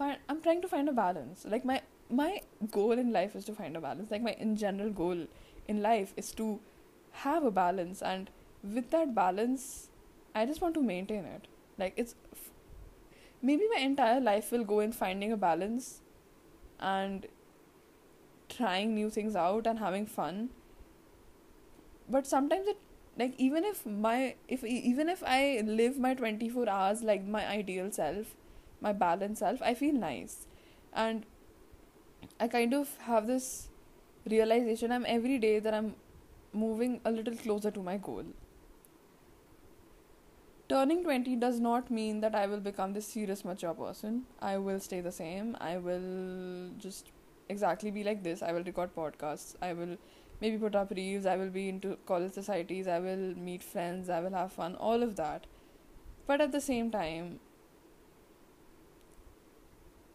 find, 0.00 0.18
I'm 0.28 0.42
trying 0.48 0.62
to 0.62 0.68
find 0.74 0.88
a 0.94 0.96
balance. 1.00 1.46
Like 1.54 1.64
my 1.64 1.80
my 2.22 2.42
goal 2.78 3.04
in 3.04 3.12
life 3.12 3.36
is 3.40 3.44
to 3.46 3.54
find 3.60 3.76
a 3.76 3.80
balance. 3.86 4.10
Like 4.16 4.28
my 4.28 4.34
in 4.48 4.56
general 4.64 4.90
goal 4.90 5.26
in 5.68 5.82
life 5.82 6.12
is 6.24 6.32
to 6.42 6.50
have 7.24 7.48
a 7.52 7.54
balance, 7.62 8.02
and 8.02 8.30
with 8.62 8.90
that 8.90 9.14
balance, 9.14 9.88
I 10.34 10.44
just 10.52 10.60
want 10.66 10.74
to 10.80 10.82
maintain 10.92 11.24
it 11.36 11.49
like 11.80 11.94
it's 11.96 12.14
maybe 13.42 13.68
my 13.74 13.80
entire 13.80 14.20
life 14.20 14.52
will 14.52 14.64
go 14.64 14.80
in 14.80 14.92
finding 14.92 15.32
a 15.32 15.36
balance 15.36 16.02
and 16.78 17.26
trying 18.48 18.94
new 18.94 19.10
things 19.10 19.36
out 19.36 19.66
and 19.66 19.78
having 19.78 20.06
fun. 20.06 20.50
But 22.08 22.26
sometimes 22.26 22.68
it 22.68 22.78
like 23.18 23.34
even 23.38 23.64
if 23.64 23.84
my 23.86 24.34
if 24.48 24.62
even 24.64 25.08
if 25.08 25.22
i 25.30 25.62
live 25.64 25.98
my 25.98 26.14
24 26.14 26.68
hours 26.68 27.02
like 27.02 27.24
my 27.24 27.40
ideal 27.46 27.90
self 27.90 28.36
my 28.80 28.92
balanced 28.92 29.40
self 29.40 29.60
i 29.62 29.74
feel 29.74 29.94
nice. 29.94 30.46
And 30.92 31.26
i 32.38 32.48
kind 32.48 32.74
of 32.74 32.94
have 33.08 33.26
this 33.26 33.68
realization 34.30 34.92
i'm 34.92 35.04
every 35.06 35.38
day 35.38 35.58
that 35.58 35.74
i'm 35.74 35.94
moving 36.52 37.00
a 37.04 37.10
little 37.10 37.36
closer 37.36 37.70
to 37.70 37.82
my 37.82 37.96
goal 37.96 38.24
turning 40.70 41.02
20 41.02 41.34
does 41.34 41.58
not 41.58 41.90
mean 41.90 42.20
that 42.20 42.36
I 42.36 42.46
will 42.46 42.60
become 42.60 42.92
this 42.92 43.06
serious 43.06 43.44
mature 43.44 43.74
person. 43.74 44.22
I 44.40 44.56
will 44.56 44.78
stay 44.78 45.00
the 45.00 45.10
same. 45.10 45.56
I 45.60 45.78
will 45.78 46.70
just 46.78 47.10
exactly 47.48 47.90
be 47.90 48.04
like 48.04 48.22
this. 48.22 48.40
I 48.40 48.52
will 48.52 48.62
record 48.62 48.94
podcasts. 48.94 49.56
I 49.60 49.72
will 49.72 49.96
maybe 50.40 50.58
put 50.58 50.76
up 50.76 50.92
reels. 50.92 51.26
I 51.26 51.36
will 51.36 51.50
be 51.50 51.68
into 51.68 51.96
college 52.06 52.32
societies. 52.34 52.86
I 52.86 53.00
will 53.00 53.34
meet 53.48 53.64
friends. 53.64 54.08
I 54.08 54.20
will 54.20 54.30
have 54.30 54.52
fun. 54.52 54.76
All 54.76 55.02
of 55.02 55.16
that. 55.16 55.48
But 56.28 56.40
at 56.40 56.52
the 56.52 56.60
same 56.60 56.92
time, 56.92 57.40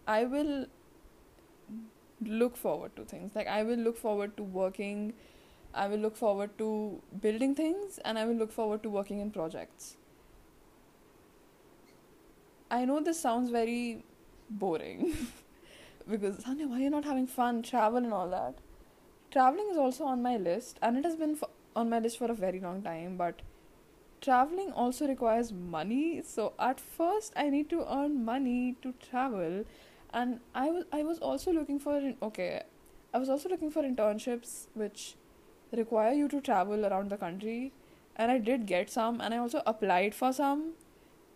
I 0.07 0.23
will 0.23 0.67
look 2.21 2.55
forward 2.55 2.95
to 2.95 3.03
things. 3.03 3.35
Like, 3.35 3.47
I 3.47 3.63
will 3.63 3.83
look 3.89 3.97
forward 3.97 4.37
to 4.37 4.43
working. 4.43 5.13
I 5.73 5.87
will 5.87 5.99
look 6.07 6.15
forward 6.15 6.57
to 6.59 7.01
building 7.19 7.55
things. 7.55 7.99
And 8.05 8.17
I 8.17 8.23
will 8.23 8.35
look 8.45 8.53
forward 8.53 8.83
to 8.83 8.89
working 8.89 9.19
in 9.19 9.31
projects 9.31 9.97
I 12.69 12.85
know 12.85 12.99
this 12.99 13.19
sounds 13.19 13.49
very 13.49 14.03
boring 14.49 15.15
because 16.09 16.37
Sanya, 16.43 16.67
why 16.67 16.77
are 16.77 16.79
you 16.83 16.89
not 16.89 17.05
having 17.05 17.27
fun, 17.27 17.61
travel, 17.61 17.97
and 17.97 18.13
all 18.13 18.29
that? 18.29 18.55
Traveling 19.31 19.67
is 19.71 19.77
also 19.77 20.05
on 20.05 20.21
my 20.21 20.37
list, 20.37 20.79
and 20.81 20.97
it 20.97 21.05
has 21.05 21.15
been 21.15 21.37
on 21.75 21.89
my 21.89 21.99
list 21.99 22.17
for 22.17 22.31
a 22.31 22.33
very 22.33 22.59
long 22.59 22.81
time. 22.81 23.17
But 23.17 23.41
traveling 24.21 24.71
also 24.71 25.07
requires 25.07 25.51
money, 25.51 26.21
so 26.23 26.53
at 26.59 26.79
first 26.79 27.33
I 27.35 27.49
need 27.49 27.69
to 27.71 27.85
earn 27.91 28.23
money 28.25 28.75
to 28.81 28.93
travel, 29.09 29.65
and 30.13 30.39
I 30.55 30.69
was 30.71 30.85
I 30.91 31.03
was 31.03 31.19
also 31.19 31.51
looking 31.51 31.79
for 31.79 32.13
okay. 32.21 32.63
I 33.13 33.17
was 33.17 33.29
also 33.29 33.49
looking 33.49 33.71
for 33.71 33.83
internships 33.83 34.67
which 34.73 35.15
require 35.71 36.13
you 36.13 36.27
to 36.29 36.41
travel 36.41 36.85
around 36.85 37.09
the 37.09 37.17
country, 37.17 37.71
and 38.15 38.31
I 38.31 38.37
did 38.39 38.65
get 38.67 38.89
some, 38.89 39.21
and 39.21 39.33
I 39.33 39.37
also 39.37 39.61
applied 39.65 40.15
for 40.15 40.33
some, 40.33 40.73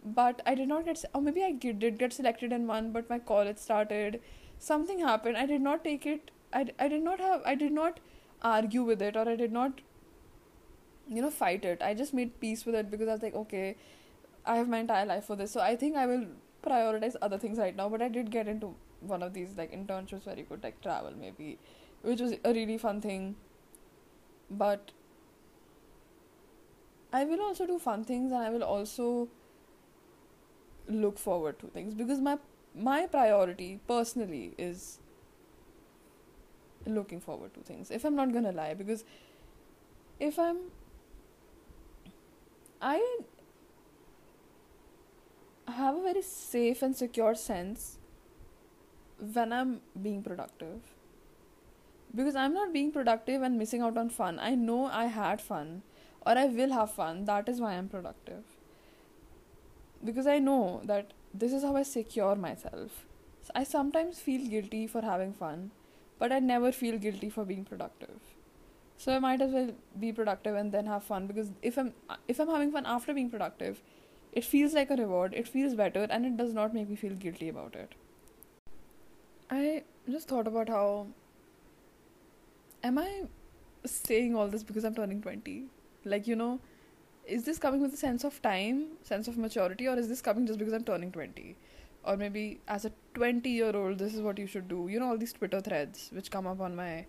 but 0.03 0.41
I 0.45 0.55
did 0.55 0.67
not 0.67 0.85
get, 0.85 1.03
or 1.13 1.21
maybe 1.21 1.43
I 1.43 1.51
did 1.51 1.97
get 1.97 2.13
selected 2.13 2.53
in 2.53 2.67
one, 2.67 2.91
but 2.91 3.09
my 3.09 3.19
college 3.19 3.57
started, 3.57 4.21
something 4.57 4.99
happened. 4.99 5.37
I 5.37 5.45
did 5.45 5.61
not 5.61 5.83
take 5.83 6.05
it. 6.05 6.31
I, 6.53 6.67
I 6.79 6.87
did 6.87 7.03
not 7.03 7.19
have. 7.19 7.41
I 7.45 7.55
did 7.55 7.71
not 7.71 7.99
argue 8.41 8.83
with 8.83 9.01
it, 9.01 9.15
or 9.15 9.27
I 9.27 9.35
did 9.35 9.51
not, 9.51 9.81
you 11.07 11.21
know, 11.21 11.29
fight 11.29 11.65
it. 11.65 11.81
I 11.81 11.93
just 11.93 12.13
made 12.13 12.39
peace 12.39 12.65
with 12.65 12.75
it 12.75 12.89
because 12.89 13.07
I 13.07 13.13
was 13.13 13.21
like, 13.21 13.35
okay, 13.35 13.75
I 14.45 14.55
have 14.55 14.69
my 14.69 14.79
entire 14.79 15.05
life 15.05 15.25
for 15.25 15.35
this, 15.35 15.51
so 15.51 15.59
I 15.59 15.75
think 15.75 15.95
I 15.95 16.05
will 16.05 16.25
prioritize 16.63 17.15
other 17.21 17.37
things 17.37 17.57
right 17.57 17.75
now. 17.75 17.89
But 17.89 18.01
I 18.01 18.07
did 18.07 18.31
get 18.31 18.47
into 18.47 18.75
one 19.01 19.23
of 19.23 19.33
these 19.33 19.57
like 19.57 19.71
internships 19.71 20.23
very 20.23 20.43
good, 20.43 20.63
like 20.63 20.81
travel 20.81 21.13
maybe, 21.19 21.59
which 22.01 22.21
was 22.21 22.33
a 22.43 22.53
really 22.53 22.77
fun 22.77 23.01
thing. 23.01 23.35
But 24.49 24.91
I 27.11 27.25
will 27.25 27.41
also 27.41 27.65
do 27.65 27.79
fun 27.79 28.03
things 28.03 28.31
and 28.31 28.41
I 28.41 28.49
will 28.49 28.63
also 28.63 29.29
look 30.89 31.19
forward 31.19 31.59
to 31.59 31.67
things 31.67 31.93
because 31.93 32.19
my 32.19 32.37
my 32.75 33.05
priority 33.07 33.79
personally 33.87 34.53
is 34.57 34.99
looking 36.85 37.19
forward 37.19 37.53
to 37.53 37.61
things. 37.61 37.91
If 37.91 38.05
I'm 38.05 38.15
not 38.15 38.33
gonna 38.33 38.51
lie, 38.51 38.73
because 38.73 39.03
if 40.19 40.39
I'm 40.39 40.57
I 42.81 43.01
have 45.67 45.95
a 45.95 46.01
very 46.01 46.21
safe 46.21 46.81
and 46.81 46.95
secure 46.95 47.35
sense 47.35 47.97
when 49.33 49.51
I'm 49.53 49.81
being 50.01 50.23
productive. 50.23 50.81
Because 52.15 52.35
I'm 52.35 52.53
not 52.53 52.73
being 52.73 52.91
productive 52.91 53.41
and 53.41 53.57
missing 53.57 53.81
out 53.81 53.97
on 53.97 54.09
fun. 54.09 54.39
I 54.39 54.55
know 54.55 54.85
I 54.85 55.05
had 55.05 55.41
fun 55.41 55.83
or 56.25 56.37
I 56.37 56.45
will 56.45 56.71
have 56.71 56.91
fun. 56.91 57.25
That 57.25 57.47
is 57.49 57.61
why 57.61 57.73
I'm 57.73 57.89
productive. 57.89 58.43
Because 60.03 60.27
I 60.27 60.39
know 60.39 60.81
that 60.85 61.13
this 61.33 61.53
is 61.53 61.63
how 61.63 61.75
I 61.75 61.83
secure 61.83 62.35
myself. 62.35 63.05
So 63.41 63.51
I 63.55 63.63
sometimes 63.63 64.19
feel 64.19 64.47
guilty 64.49 64.87
for 64.87 65.01
having 65.01 65.33
fun, 65.33 65.71
but 66.17 66.31
I 66.31 66.39
never 66.39 66.71
feel 66.71 66.97
guilty 66.97 67.29
for 67.29 67.45
being 67.45 67.65
productive. 67.65 68.19
So 68.97 69.15
I 69.15 69.19
might 69.19 69.41
as 69.41 69.51
well 69.51 69.71
be 69.99 70.11
productive 70.11 70.55
and 70.55 70.71
then 70.71 70.85
have 70.85 71.03
fun 71.03 71.25
because 71.27 71.51
if 71.61 71.77
I'm 71.77 71.93
if 72.27 72.39
I'm 72.39 72.49
having 72.49 72.71
fun 72.71 72.85
after 72.85 73.13
being 73.13 73.29
productive, 73.29 73.81
it 74.33 74.43
feels 74.43 74.73
like 74.73 74.89
a 74.91 74.95
reward, 74.95 75.33
it 75.33 75.47
feels 75.47 75.73
better 75.73 76.05
and 76.09 76.25
it 76.25 76.35
does 76.37 76.53
not 76.53 76.73
make 76.73 76.89
me 76.89 76.95
feel 76.95 77.13
guilty 77.13 77.49
about 77.49 77.75
it. 77.75 77.95
I 79.49 79.83
just 80.09 80.27
thought 80.27 80.47
about 80.47 80.69
how. 80.69 81.07
Am 82.83 82.97
I 82.97 83.23
saying 83.85 84.35
all 84.35 84.47
this 84.47 84.63
because 84.63 84.85
I'm 84.85 84.95
turning 84.95 85.21
20? 85.21 85.65
Like, 86.05 86.27
you 86.27 86.35
know, 86.35 86.59
is 87.29 87.43
this 87.43 87.59
coming 87.59 87.81
with 87.81 87.93
a 87.93 87.97
sense 87.97 88.23
of 88.23 88.41
time, 88.41 88.87
sense 89.03 89.27
of 89.27 89.37
maturity, 89.37 89.87
or 89.87 89.97
is 89.97 90.07
this 90.07 90.21
coming 90.21 90.45
just 90.47 90.59
because 90.59 90.73
I'm 90.73 90.83
turning 90.83 91.11
20? 91.11 91.55
Or 92.03 92.17
maybe 92.17 92.59
as 92.67 92.85
a 92.85 92.91
20 93.13 93.49
year 93.49 93.75
old, 93.75 93.99
this 93.99 94.13
is 94.13 94.21
what 94.21 94.37
you 94.39 94.47
should 94.47 94.67
do. 94.67 94.87
You 94.89 94.99
know, 94.99 95.09
all 95.09 95.17
these 95.17 95.33
Twitter 95.33 95.61
threads 95.61 96.09
which 96.13 96.31
come 96.31 96.47
up 96.47 96.59
on 96.59 96.75
my 96.75 97.05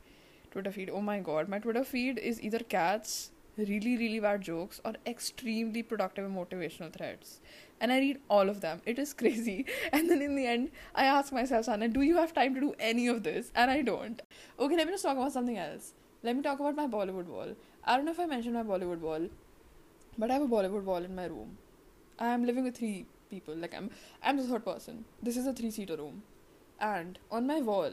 Twitter 0.51 0.73
feed. 0.73 0.91
Oh 0.91 1.01
my 1.01 1.21
god, 1.21 1.49
my 1.49 1.59
Twitter 1.59 1.85
feed 1.85 2.19
is 2.19 2.43
either 2.43 2.59
cats, 2.59 3.31
really, 3.57 3.97
really 3.97 4.21
bad 4.21 4.43
jokes, 4.43 4.81
or 4.85 4.95
extremely 5.07 5.83
productive 5.83 6.25
and 6.25 6.37
motivational 6.37 6.93
threads 6.93 7.41
and 7.81 7.93
I 7.93 7.99
read 7.99 8.19
all 8.29 8.49
of 8.49 8.61
them. 8.61 8.83
It 8.85 8.99
is 8.99 9.13
crazy. 9.23 9.67
And 9.93 10.11
then 10.11 10.23
in 10.23 10.37
the 10.37 10.47
end, 10.47 10.71
I 10.95 11.05
ask 11.07 11.33
myself, 11.33 11.67
Sanya, 11.67 11.93
do 11.93 12.03
you 12.03 12.17
have 12.17 12.33
time 12.35 12.55
to 12.55 12.61
do 12.61 12.75
any 12.79 13.09
of 13.09 13.23
this? 13.23 13.51
And 13.55 13.71
I 13.71 13.83
don't. 13.83 14.21
Okay, 14.59 14.77
let 14.77 14.87
me 14.87 14.93
just 14.93 15.05
talk 15.05 15.17
about 15.17 15.33
something 15.33 15.59
else. 15.59 15.95
Let 16.23 16.37
me 16.37 16.43
talk 16.43 16.61
about 16.61 16.77
my 16.77 16.87
Bollywood 16.87 17.27
wall. 17.27 17.55
I 17.85 17.97
don't 17.97 18.05
know 18.05 18.13
if 18.13 18.21
I 18.21 18.27
mentioned 18.27 18.55
my 18.55 18.63
Bollywood 18.63 19.01
wall, 19.01 19.29
but 20.21 20.31
I 20.31 20.35
have 20.35 20.43
a 20.43 20.49
Bollywood 20.55 20.85
wall 20.85 21.05
in 21.11 21.15
my 21.15 21.27
room. 21.27 21.59
I 22.19 22.29
am 22.29 22.45
living 22.45 22.65
with 22.65 22.77
three 22.77 23.07
people. 23.31 23.57
Like 23.57 23.75
I'm, 23.75 23.91
I'm 24.23 24.37
the 24.37 24.45
third 24.45 24.65
person. 24.65 25.05
This 25.23 25.37
is 25.37 25.47
a 25.47 25.53
three-seater 25.53 25.97
room, 25.97 26.23
and 26.81 27.19
on 27.31 27.47
my 27.47 27.61
wall, 27.61 27.93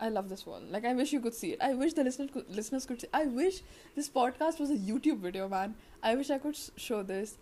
I 0.00 0.08
love 0.08 0.28
this 0.28 0.46
wall. 0.46 0.62
Like 0.76 0.84
I 0.84 0.94
wish 0.94 1.12
you 1.12 1.20
could 1.20 1.34
see 1.34 1.52
it. 1.52 1.62
I 1.70 1.74
wish 1.74 1.94
the 1.94 2.04
listeners 2.04 2.30
could, 2.32 2.48
listeners 2.60 2.86
could 2.86 3.00
see. 3.00 3.08
I 3.12 3.24
wish 3.26 3.62
this 3.96 4.08
podcast 4.08 4.60
was 4.60 4.70
a 4.70 4.82
YouTube 4.90 5.18
video, 5.28 5.48
man. 5.48 5.74
I 6.02 6.14
wish 6.16 6.30
I 6.30 6.38
could 6.38 6.58
show 6.76 7.02
this 7.02 7.38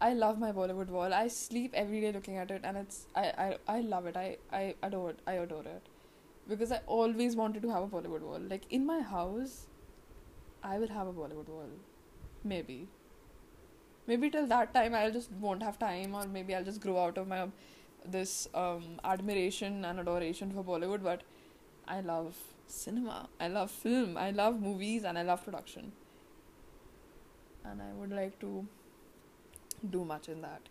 I 0.00 0.12
love 0.14 0.38
my 0.38 0.52
Bollywood 0.52 0.88
wall. 0.88 1.12
I 1.12 1.26
sleep 1.28 1.72
every 1.74 2.00
day 2.00 2.12
looking 2.12 2.36
at 2.36 2.50
it, 2.50 2.60
and 2.64 2.76
it's 2.76 3.06
I 3.16 3.24
I, 3.46 3.76
I 3.76 3.80
love 3.80 4.06
it. 4.06 4.16
I, 4.16 4.36
I 4.52 4.74
adore 4.82 5.10
it. 5.10 5.20
I 5.26 5.32
adore 5.44 5.64
it 5.76 5.88
because 6.48 6.70
I 6.72 6.80
always 6.86 7.34
wanted 7.36 7.62
to 7.62 7.70
have 7.70 7.82
a 7.82 7.88
Bollywood 7.88 8.20
wall. 8.20 8.38
Like 8.52 8.62
in 8.70 8.86
my 8.86 9.00
house, 9.00 9.66
I 10.62 10.78
will 10.78 10.94
have 10.98 11.08
a 11.08 11.12
Bollywood 11.12 11.48
wall. 11.48 11.74
Maybe. 12.44 12.86
Maybe 14.08 14.30
till 14.30 14.46
that 14.46 14.72
time 14.74 14.94
I'll 14.94 15.12
just 15.12 15.30
won't 15.32 15.62
have 15.62 15.78
time, 15.78 16.14
or 16.14 16.26
maybe 16.26 16.54
I'll 16.54 16.64
just 16.64 16.80
grow 16.80 16.98
out 17.04 17.18
of 17.18 17.28
my 17.28 17.46
this 18.04 18.48
um, 18.54 19.00
admiration 19.04 19.84
and 19.84 20.00
adoration 20.00 20.50
for 20.50 20.64
Bollywood. 20.64 21.02
But 21.02 21.22
I 21.86 22.00
love 22.00 22.34
cinema. 22.66 23.28
I 23.38 23.48
love 23.48 23.70
film. 23.70 24.16
I 24.16 24.30
love 24.30 24.60
movies, 24.60 25.04
and 25.04 25.18
I 25.18 25.22
love 25.22 25.44
production. 25.44 25.92
And 27.64 27.82
I 27.82 27.92
would 28.00 28.10
like 28.10 28.40
to 28.40 28.66
do 29.90 30.04
much 30.04 30.28
in 30.28 30.40
that. 30.40 30.70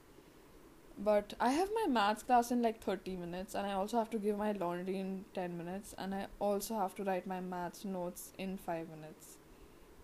But 0.99 1.35
I 1.39 1.51
have 1.51 1.69
my 1.75 1.85
maths 1.87 2.23
class 2.23 2.49
in 2.49 2.63
like 2.63 2.81
30 2.81 3.17
minutes, 3.17 3.53
and 3.53 3.67
I 3.67 3.73
also 3.73 3.99
have 3.99 4.09
to 4.11 4.17
give 4.17 4.37
my 4.37 4.53
laundry 4.53 4.97
in 4.97 5.25
10 5.35 5.55
minutes, 5.55 5.93
and 5.95 6.15
I 6.15 6.25
also 6.39 6.79
have 6.79 6.95
to 6.95 7.03
write 7.03 7.27
my 7.27 7.39
maths 7.39 7.85
notes 7.85 8.31
in 8.39 8.57
5 8.57 8.89
minutes. 8.89 9.37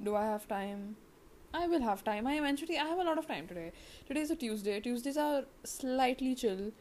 Do 0.04 0.16
I 0.16 0.25
have 0.25 0.48
time? 0.48 0.98
I 1.53 1.67
will 1.67 1.81
have 1.81 2.03
time. 2.03 2.25
I 2.25 2.38
eventually 2.38 2.77
I 2.79 2.86
have 2.86 2.98
a 2.98 3.03
lot 3.03 3.19
of 3.19 3.27
time 3.27 3.48
today. 3.48 3.72
Today 4.07 4.22
is 4.22 4.31
a 4.31 4.36
Tuesday. 4.36 4.79
Tuesdays 4.79 5.17
are 5.17 5.43
slightly 5.63 6.33
chill. 6.33 6.72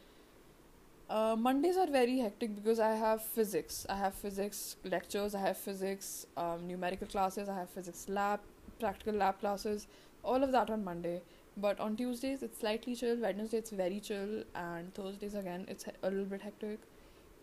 Uh, 1.09 1.35
Mondays 1.37 1.77
are 1.77 1.85
very 1.85 2.17
hectic 2.17 2.55
because 2.55 2.79
I 2.79 2.95
have 2.95 3.23
physics. 3.23 3.85
I 3.87 3.97
have 3.97 4.15
physics 4.15 4.77
lectures. 4.83 5.35
I 5.35 5.41
have 5.41 5.57
physics 5.57 6.25
um, 6.37 6.67
numerical 6.67 7.05
classes. 7.05 7.49
I 7.49 7.55
have 7.55 7.69
physics 7.69 8.09
lab, 8.09 8.39
practical 8.79 9.13
lab 9.13 9.39
classes. 9.39 9.85
All 10.23 10.43
of 10.43 10.51
that 10.53 10.71
on 10.71 10.83
Monday. 10.83 11.21
But 11.55 11.79
on 11.79 11.95
Tuesdays 11.95 12.41
it's 12.41 12.59
slightly 12.59 12.95
chill, 12.95 13.17
Wednesday 13.17 13.57
it's 13.57 13.69
very 13.69 13.99
chill, 13.99 14.43
and 14.55 14.91
Thursdays 14.95 15.35
again 15.35 15.65
it's 15.67 15.85
a 16.01 16.09
little 16.09 16.25
bit 16.25 16.41
hectic. 16.41 16.79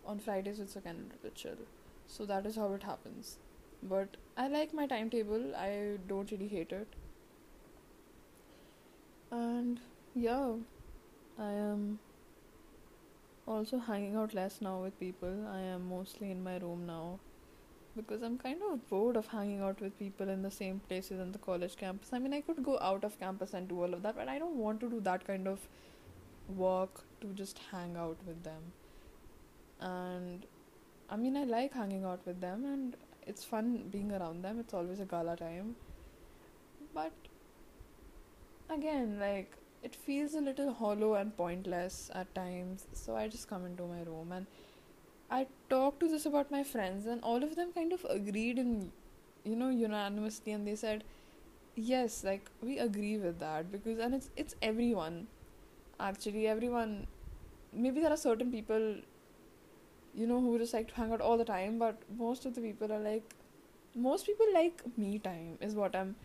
On 0.04 0.18
Fridays 0.18 0.58
it's 0.58 0.75
again 0.75 0.96
a 0.96 1.02
little 1.04 1.18
bit 1.22 1.37
chill. 1.37 1.60
So 2.08 2.26
that 2.26 2.44
is 2.44 2.56
how 2.56 2.72
it 2.72 2.82
happens. 2.82 3.37
But 3.84 4.16
I 4.37 4.49
like 4.49 4.75
my 4.75 4.88
timetable, 4.88 5.54
I 5.54 5.99
don't 6.08 6.30
really 6.32 6.49
hate 6.49 6.72
it. 6.72 6.88
And 9.30 9.80
yeah, 10.14 10.54
I 11.38 11.52
am 11.52 11.99
also 13.46 13.78
hanging 13.78 14.16
out 14.16 14.34
less 14.34 14.60
now 14.60 14.82
with 14.82 14.99
people. 14.99 15.46
I 15.52 15.60
am 15.60 15.88
mostly 15.88 16.30
in 16.30 16.42
my 16.42 16.58
room 16.58 16.87
now 16.87 17.20
because 17.96 18.22
I'm 18.22 18.38
kind 18.38 18.60
of 18.70 18.88
bored 18.88 19.16
of 19.16 19.26
hanging 19.26 19.60
out 19.60 19.80
with 19.80 19.99
people 19.99 20.28
in 20.28 20.42
the 20.42 20.50
same 20.50 20.80
places 20.88 21.20
in 21.20 21.32
the 21.32 21.38
college 21.38 21.76
campus. 21.76 22.10
I 22.12 22.18
mean, 22.18 22.32
I 22.32 22.40
could 22.40 22.62
go 22.62 22.78
out 22.80 23.04
of 23.04 23.18
campus 23.18 23.54
and 23.54 23.68
do 23.68 23.82
all 23.82 23.92
of 23.92 24.02
that, 24.02 24.16
but 24.16 24.28
I 24.28 24.38
don't 24.38 24.56
want 24.56 24.80
to 24.80 24.88
do 24.88 25.00
that 25.00 25.26
kind 25.26 25.49
of 25.49 25.58
work 26.56 27.02
to 27.20 27.28
just 27.28 27.60
hang 27.70 27.96
out 27.96 28.18
with 28.26 28.42
them. 28.44 28.62
And 29.80 30.46
I 31.08 31.16
mean, 31.16 31.37
I 31.37 31.44
like 31.44 31.72
hanging 31.72 32.04
out 32.04 32.20
with 32.25 32.40
them, 32.40 32.64
and 32.64 32.96
it's 33.26 33.44
fun 33.44 33.88
being 33.90 34.12
around 34.12 34.42
them. 34.42 34.60
It's 34.60 34.75
always 34.75 35.00
a 35.00 35.04
gala 35.04 35.37
time. 35.37 35.75
But 36.94 37.12
again, 38.71 39.19
like, 39.21 39.57
it 39.83 39.95
feels 39.95 40.35
a 40.35 40.41
little 40.41 40.73
hollow 40.73 41.15
and 41.15 41.37
pointless 41.37 42.11
at 42.15 42.35
times, 42.35 42.87
so 42.93 43.17
I 43.17 43.29
just 43.29 43.49
come 43.49 43.65
into 43.67 43.85
my 43.85 44.03
room 44.03 44.33
and 44.33 44.47
I 45.31 45.47
talked 45.69 46.00
to 46.00 46.09
this 46.09 46.27
about 46.27 46.50
my 46.50 46.62
friends, 46.62 47.07
and 47.07 47.23
all 47.23 47.43
of 47.43 47.57
them 47.57 47.73
kind 47.73 47.93
of 47.93 48.05
agreed 48.11 48.59
in, 48.59 48.91
you 49.45 49.57
know, 49.57 49.71
unanimously, 49.71 50.53
and 50.53 50.67
they 50.67 50.75
said, 50.75 51.05
yes, 51.77 52.25
like 52.25 52.50
we 52.62 52.79
agree 52.79 53.17
with 53.17 53.39
that 53.39 53.71
because, 53.71 53.99
and 53.99 54.15
it's 54.15 54.31
it's 54.37 54.57
everyone, 54.61 55.29
actually, 56.00 56.47
everyone. 56.49 57.07
Maybe 57.73 58.00
there 58.00 58.12
are 58.12 58.17
certain 58.17 58.50
people, 58.50 58.97
you 60.15 60.27
know, 60.27 60.41
who 60.41 60.59
just 60.59 60.75
like 60.75 60.89
to 60.89 60.95
hang 60.95 61.12
out 61.12 61.21
all 61.21 61.39
the 61.39 61.45
time, 61.45 61.79
but 61.79 62.03
most 62.19 62.45
of 62.45 62.55
the 62.57 62.61
people 62.61 62.93
are 62.93 62.99
like, 62.99 63.35
most 63.95 64.27
people 64.27 64.47
like 64.53 64.83
me 64.99 65.19
time 65.21 65.59
is 65.61 65.75
what 65.77 65.95
I'm 65.95 66.17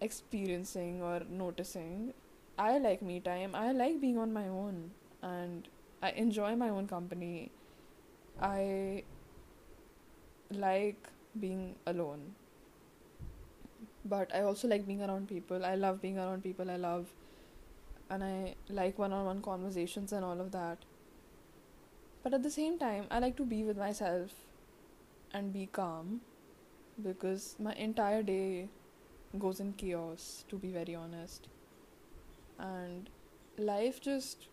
experiencing 0.00 1.02
or 1.02 1.22
noticing. 1.28 2.14
I 2.58 2.78
like 2.78 3.02
me 3.02 3.20
time. 3.20 3.54
I 3.54 3.72
like 3.72 4.00
being 4.00 4.18
on 4.18 4.32
my 4.32 4.48
own 4.48 4.90
and 5.22 5.68
I 6.02 6.10
enjoy 6.10 6.56
my 6.56 6.68
own 6.68 6.86
company. 6.86 7.50
I 8.40 9.04
like 10.50 11.08
being 11.38 11.76
alone. 11.86 12.34
But 14.04 14.34
I 14.34 14.42
also 14.42 14.68
like 14.68 14.86
being 14.86 15.02
around 15.02 15.28
people. 15.28 15.64
I 15.64 15.74
love 15.74 16.00
being 16.00 16.18
around 16.18 16.42
people. 16.42 16.70
I 16.70 16.76
love 16.76 17.06
and 18.10 18.24
I 18.24 18.54
like 18.68 18.98
one 18.98 19.12
on 19.12 19.24
one 19.24 19.40
conversations 19.40 20.12
and 20.12 20.24
all 20.24 20.40
of 20.40 20.50
that. 20.52 20.78
But 22.22 22.34
at 22.34 22.42
the 22.42 22.50
same 22.50 22.78
time, 22.78 23.06
I 23.10 23.18
like 23.18 23.36
to 23.36 23.44
be 23.44 23.62
with 23.64 23.78
myself 23.78 24.30
and 25.32 25.52
be 25.52 25.66
calm 25.66 26.20
because 27.02 27.56
my 27.58 27.72
entire 27.74 28.22
day 28.22 28.68
goes 29.38 29.60
in 29.60 29.72
chaos, 29.74 30.44
to 30.48 30.56
be 30.56 30.68
very 30.68 30.94
honest. 30.94 31.48
And 32.58 33.08
life 33.58 34.00
just 34.00 34.48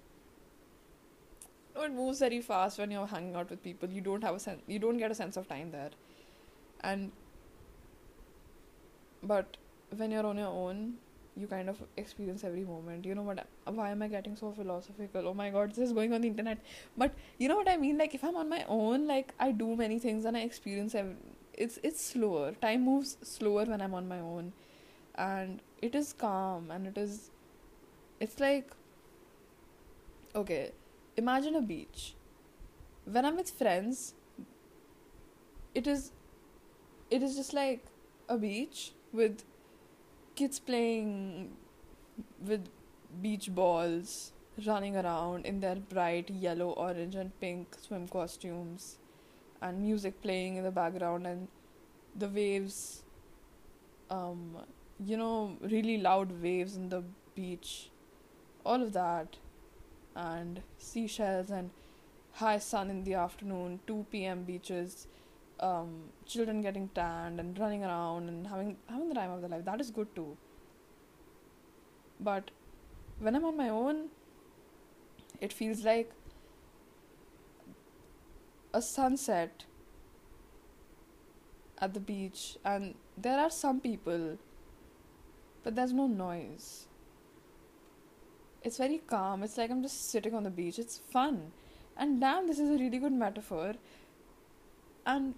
it 1.75 1.91
moves 1.91 2.19
very 2.19 2.41
fast 2.41 2.79
when 2.79 2.91
you're 2.91 3.07
hanging 3.07 3.36
out 3.36 3.50
with 3.50 3.63
people. 3.63 3.89
You 3.89 4.01
don't 4.01 4.24
have 4.24 4.36
a 4.36 4.39
sense. 4.39 4.62
You 4.67 4.79
don't 4.79 4.98
get 4.98 5.12
a 5.12 5.15
sense 5.15 5.38
of 5.38 5.48
time 5.48 5.72
there, 5.72 5.91
and 6.81 7.12
but 9.24 9.57
when 9.96 10.12
you're 10.12 10.25
on 10.25 10.38
your 10.38 10.48
own, 10.48 10.96
you 11.36 11.48
kind 11.48 11.69
of 11.69 11.81
experience 11.98 12.43
every 12.43 12.63
moment. 12.63 13.05
You 13.05 13.15
know 13.15 13.22
what? 13.22 13.46
Why 13.65 13.91
am 13.91 14.01
I 14.01 14.07
getting 14.07 14.36
so 14.36 14.51
philosophical? 14.51 15.27
Oh 15.27 15.34
my 15.34 15.50
god, 15.50 15.69
this 15.69 15.79
is 15.79 15.93
going 15.93 16.13
on 16.13 16.22
the 16.22 16.27
internet. 16.27 16.60
But 16.98 17.13
you 17.38 17.48
know 17.48 17.55
what 17.55 17.69
I 17.69 17.77
mean? 17.77 17.98
Like 17.98 18.15
if 18.15 18.24
I'm 18.24 18.36
on 18.36 18.50
my 18.50 18.65
own, 18.67 19.07
like 19.07 19.34
I 19.39 19.51
do 19.51 19.75
many 19.75 20.00
things 20.00 20.25
and 20.25 20.36
I 20.36 20.41
experience. 20.41 20.96
Every, 20.96 21.15
it's 21.53 21.79
it's 21.84 22.01
slower. 22.01 22.53
Time 22.62 22.86
moves 22.86 23.17
slower 23.22 23.65
when 23.65 23.81
I'm 23.81 23.93
on 23.93 24.07
my 24.07 24.19
own, 24.19 24.53
and 25.17 25.62
it 25.81 25.95
is 25.95 26.13
calm 26.13 26.71
and 26.71 26.88
it 26.88 26.97
is. 26.97 27.31
It's 28.19 28.39
like. 28.39 28.71
Okay, 30.36 30.71
imagine 31.15 31.55
a 31.55 31.62
beach. 31.62 32.15
When 33.05 33.25
I'm 33.25 33.38
with 33.38 33.50
friends, 33.50 34.13
it 35.74 35.88
is. 35.88 36.12
It 37.09 37.24
is 37.24 37.36
just 37.36 37.53
like 37.53 37.86
a 38.29 38.38
beach 38.38 38.91
with 39.13 39.43
kids 40.36 40.59
playing 40.59 41.55
with 42.45 42.67
beach 43.21 43.50
balls, 43.53 44.33
running 44.65 44.95
around 44.97 45.45
in 45.45 45.59
their 45.59 45.75
bright 45.75 46.29
yellow, 46.29 46.71
orange, 46.71 47.15
and 47.15 47.31
pink 47.39 47.75
swim 47.79 48.07
costumes, 48.07 48.97
and 49.62 49.81
music 49.81 50.21
playing 50.21 50.57
in 50.57 50.63
the 50.63 50.71
background, 50.71 51.25
and 51.25 51.47
the 52.15 52.27
waves, 52.27 53.03
um, 54.09 54.57
you 55.05 55.17
know, 55.17 55.57
really 55.61 55.97
loud 55.97 56.41
waves 56.41 56.75
in 56.75 56.89
the 56.89 57.03
beach, 57.35 57.89
all 58.65 58.81
of 58.81 58.93
that, 58.93 59.37
and 60.15 60.61
seashells 60.77 61.49
and 61.51 61.69
high 62.33 62.57
sun 62.57 62.89
in 62.89 63.03
the 63.03 63.13
afternoon, 63.13 63.79
2 63.87 64.05
p.m. 64.11 64.43
beaches 64.43 65.07
um, 65.59 66.09
children 66.25 66.61
getting 66.61 66.89
tanned 66.89 67.39
and 67.39 67.57
running 67.57 67.83
around 67.83 68.29
and 68.29 68.47
having 68.47 68.77
having 68.87 69.09
the 69.09 69.15
time 69.15 69.31
of 69.31 69.41
their 69.41 69.49
life. 69.49 69.65
That 69.65 69.81
is 69.81 69.91
good 69.91 70.13
too. 70.15 70.37
But 72.19 72.51
when 73.19 73.35
I'm 73.35 73.45
on 73.45 73.57
my 73.57 73.69
own, 73.69 74.09
it 75.41 75.53
feels 75.53 75.83
like 75.83 76.11
a 78.73 78.81
sunset 78.81 79.65
at 81.79 81.93
the 81.93 81.99
beach, 81.99 82.57
and 82.65 82.95
there 83.17 83.39
are 83.39 83.51
some 83.51 83.79
people, 83.79 84.37
but 85.67 85.75
there's 85.75 85.91
no 85.91 86.07
noise. 86.07 86.88
It's 88.63 88.77
very 88.77 89.01
calm. 89.05 89.43
It's 89.43 89.57
like 89.57 89.69
I'm 89.69 89.81
just 89.83 90.12
sitting 90.12 90.33
on 90.33 90.43
the 90.43 90.50
beach. 90.50 90.79
It's 90.79 90.97
fun. 90.97 91.51
And 91.97 92.21
damn, 92.21 92.47
this 92.47 92.57
is 92.57 92.69
a 92.69 92.81
really 92.81 93.00
good 93.00 93.12
metaphor. 93.12 93.74
And 95.05 95.33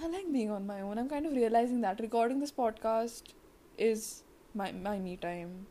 I 0.00 0.06
like 0.06 0.32
being 0.32 0.52
on 0.52 0.68
my 0.68 0.82
own. 0.82 0.98
I'm 0.98 1.08
kind 1.08 1.26
of 1.26 1.32
realizing 1.32 1.80
that 1.80 1.98
recording 1.98 2.38
this 2.38 2.52
podcast 2.52 3.32
is 3.76 4.22
my 4.54 4.70
my 4.70 5.00
me 5.00 5.16
time. 5.16 5.66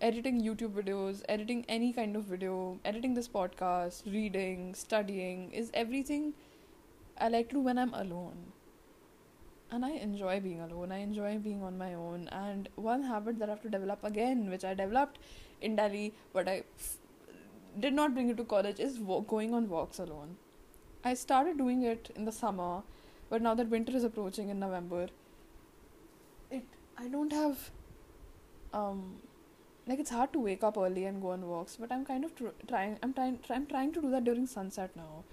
Editing 0.00 0.42
YouTube 0.48 0.74
videos, 0.80 1.22
editing 1.28 1.64
any 1.68 1.92
kind 1.92 2.16
of 2.16 2.24
video, 2.24 2.80
editing 2.84 3.14
this 3.14 3.28
podcast, 3.28 4.12
reading, 4.18 4.74
studying 4.74 5.52
is 5.52 5.70
everything 5.72 6.32
I 7.16 7.28
like 7.28 7.50
to 7.50 7.60
do 7.60 7.66
when 7.70 7.78
I'm 7.78 7.94
alone. 7.94 8.46
And 9.70 9.84
I 9.84 9.90
enjoy 9.90 10.40
being 10.40 10.60
alone. 10.60 10.92
I 10.92 10.98
enjoy 10.98 11.38
being 11.38 11.62
on 11.62 11.76
my 11.76 11.94
own. 11.94 12.28
And 12.28 12.68
one 12.76 13.02
habit 13.02 13.38
that 13.38 13.48
I 13.48 13.52
have 13.52 13.62
to 13.62 13.68
develop 13.68 14.04
again, 14.04 14.50
which 14.50 14.64
I 14.64 14.74
developed 14.74 15.18
in 15.60 15.76
Delhi, 15.76 16.14
but 16.32 16.48
I 16.48 16.62
f- 16.78 16.96
did 17.80 17.92
not 17.92 18.14
bring 18.14 18.28
it 18.30 18.36
to 18.36 18.44
college, 18.44 18.78
is 18.78 18.98
wo- 18.98 19.20
going 19.22 19.52
on 19.52 19.68
walks 19.68 19.98
alone. 19.98 20.36
I 21.04 21.14
started 21.14 21.58
doing 21.58 21.82
it 21.82 22.10
in 22.14 22.24
the 22.24 22.32
summer 22.32 22.82
but 23.30 23.42
now 23.42 23.54
that 23.54 23.68
winter 23.68 23.96
is 23.96 24.04
approaching 24.04 24.48
in 24.48 24.60
November, 24.60 25.08
it 26.50 26.64
I 26.96 27.08
don't 27.08 27.32
have 27.32 27.70
um 28.72 29.00
like 29.86 29.98
it's 29.98 30.10
hard 30.10 30.32
to 30.32 30.40
wake 30.40 30.62
up 30.64 30.76
early 30.78 31.04
and 31.04 31.20
go 31.20 31.30
on 31.30 31.46
walks, 31.48 31.76
but 31.78 31.92
I'm 31.92 32.04
kind 32.04 32.24
of 32.24 32.34
tr- 32.34 32.56
trying. 32.68 32.98
I'm 33.02 33.12
trying. 33.12 33.38
Try, 33.46 33.56
I'm 33.56 33.66
trying 33.66 33.92
to 33.92 34.00
do 34.00 34.10
that 34.12 34.24
during 34.24 34.46
sunset 34.46 34.96
now. 34.96 35.24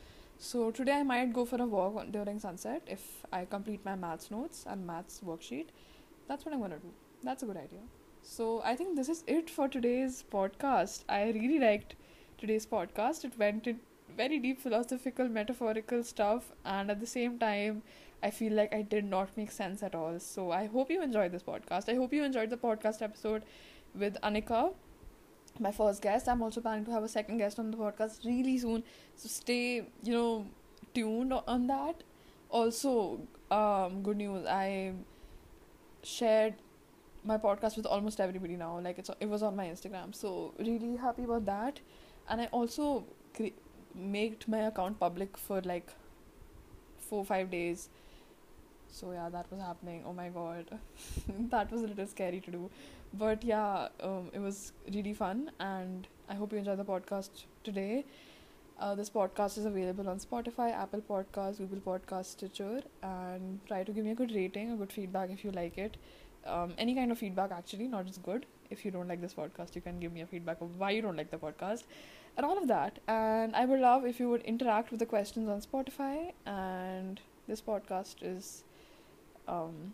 So 0.44 0.72
today 0.72 0.94
I 0.94 1.04
might 1.04 1.34
go 1.34 1.46
for 1.46 1.62
a 1.62 1.66
walk 1.68 2.12
during 2.12 2.40
sunset 2.40 2.82
if 2.88 3.02
I 3.32 3.46
complete 3.46 3.86
my 3.86 3.96
maths 3.96 4.32
notes 4.32 4.66
and 4.68 4.88
maths 4.88 5.22
worksheet. 5.24 5.68
That's 6.28 6.44
what 6.44 6.56
I'm 6.56 6.62
gonna 6.62 6.80
do. 6.80 6.92
That's 7.24 7.44
a 7.44 7.46
good 7.46 7.58
idea. 7.58 7.82
So 8.24 8.60
I 8.66 8.76
think 8.76 8.96
this 8.96 9.08
is 9.08 9.24
it 9.28 9.52
for 9.52 9.68
today's 9.68 10.24
podcast. 10.34 11.04
I 11.08 11.26
really 11.30 11.60
liked 11.60 11.94
today's 12.40 12.66
podcast. 12.66 13.24
It 13.24 13.38
went 13.38 13.68
in 13.68 13.82
very 14.18 14.40
deep 14.40 14.60
philosophical, 14.60 15.30
metaphorical 15.30 16.04
stuff, 16.04 16.52
and 16.66 16.90
at 16.90 17.00
the 17.00 17.06
same 17.06 17.38
time, 17.38 17.84
I 18.24 18.32
feel 18.32 18.54
like 18.54 18.74
I 18.74 18.82
did 18.82 19.06
not 19.06 19.38
make 19.38 19.52
sense 19.52 19.84
at 19.84 19.94
all. 19.94 20.20
So 20.20 20.50
I 20.50 20.66
hope 20.66 20.90
you 20.90 21.04
enjoyed 21.04 21.34
this 21.34 21.44
podcast. 21.44 21.88
I 21.88 21.94
hope 21.94 22.14
you 22.14 22.24
enjoyed 22.24 22.50
the 22.50 22.58
podcast 22.58 23.04
episode 23.04 23.44
with 23.94 24.18
Anika, 24.24 24.74
my 25.60 25.72
first 25.72 26.02
guest. 26.02 26.28
I'm 26.28 26.42
also 26.42 26.62
planning 26.62 26.86
to 26.86 26.92
have 26.92 27.04
a 27.04 27.08
second 27.10 27.38
guest 27.38 27.60
on 27.60 27.72
the 27.72 27.78
podcast 27.78 28.26
really 28.26 28.58
soon. 28.58 28.84
So 29.16 29.28
stay, 29.30 29.88
you 30.04 30.14
know, 30.14 30.46
tuned 30.94 31.34
on 31.34 31.68
that. 31.68 32.04
Also, 32.50 33.22
um, 33.50 34.02
good 34.04 34.18
news. 34.18 34.46
I 34.46 34.94
shared 36.04 36.56
my 37.24 37.38
podcast 37.38 37.78
with 37.78 37.86
almost 37.86 38.20
everybody 38.20 38.56
now. 38.56 38.80
Like 38.80 39.00
it's 39.00 39.10
it 39.20 39.30
was 39.30 39.44
on 39.44 39.56
my 39.56 39.66
Instagram. 39.68 40.16
So 40.16 40.54
really 40.60 40.96
happy 40.98 41.24
about 41.24 41.46
that. 41.46 41.80
And 42.30 42.42
I 42.42 42.46
also 42.48 43.06
cre- 43.36 43.58
made 43.96 44.48
my 44.48 44.60
account 44.60 45.00
public 45.00 45.38
for 45.38 45.62
like 45.62 45.90
four 47.00 47.26
five 47.26 47.50
days 47.52 47.90
so 48.90 49.12
yeah 49.12 49.30
that 49.30 49.50
was 49.52 49.60
happening 49.60 50.04
oh 50.06 50.14
my 50.14 50.30
god 50.30 50.66
that 51.50 51.72
was 51.72 51.82
a 51.82 51.88
little 51.88 52.08
scary 52.08 52.40
to 52.40 52.52
do 52.52 52.70
but 53.14 53.44
yeah 53.44 53.88
um, 54.02 54.30
it 54.34 54.40
was 54.40 54.74
really 54.94 55.14
fun 55.14 55.52
and 55.60 56.08
i 56.30 56.34
hope 56.34 56.52
you 56.52 56.58
enjoyed 56.58 56.78
the 56.78 56.86
podcast 56.86 57.46
today 57.64 58.06
uh, 58.80 58.96
this 58.96 59.10
podcast 59.10 59.58
is 59.58 59.66
available 59.66 60.08
on 60.08 60.20
spotify 60.20 60.72
apple 60.74 61.02
podcast 61.02 61.58
google 61.58 61.80
podcast 61.80 62.26
stitcher 62.26 62.82
and 63.04 63.60
try 63.68 63.84
to 63.84 63.92
give 63.92 64.06
me 64.06 64.12
a 64.12 64.16
good 64.16 64.34
rating 64.34 64.72
a 64.72 64.76
good 64.76 64.92
feedback 64.92 65.30
if 65.30 65.44
you 65.44 65.52
like 65.52 65.78
it 65.78 65.98
um, 66.46 66.74
any 66.78 66.96
kind 66.96 67.12
of 67.12 67.18
feedback 67.20 67.52
actually 67.52 67.88
not 67.88 68.06
just 68.06 68.24
good 68.24 68.46
if 68.70 68.86
you 68.86 68.92
don't 68.92 69.08
like 69.08 69.22
this 69.22 69.34
podcast 69.34 69.76
you 69.76 69.82
can 69.82 70.00
give 70.00 70.14
me 70.14 70.22
a 70.22 70.26
feedback 70.26 70.62
of 70.62 70.80
why 70.80 70.90
you 70.92 71.02
don't 71.02 71.18
like 71.18 71.30
the 71.30 71.38
podcast 71.38 71.84
and 72.38 72.46
all 72.46 72.58
of 72.58 72.68
that. 72.68 73.00
And 73.08 73.56
I 73.56 73.66
would 73.66 73.80
love 73.80 74.06
if 74.06 74.20
you 74.20 74.30
would 74.30 74.42
interact 74.44 74.92
with 74.92 75.00
the 75.00 75.06
questions 75.06 75.50
on 75.50 75.62
Spotify. 75.62 76.34
And 76.46 77.20
this 77.48 77.62
podcast 77.62 78.16
is 78.22 78.64
um, 79.48 79.94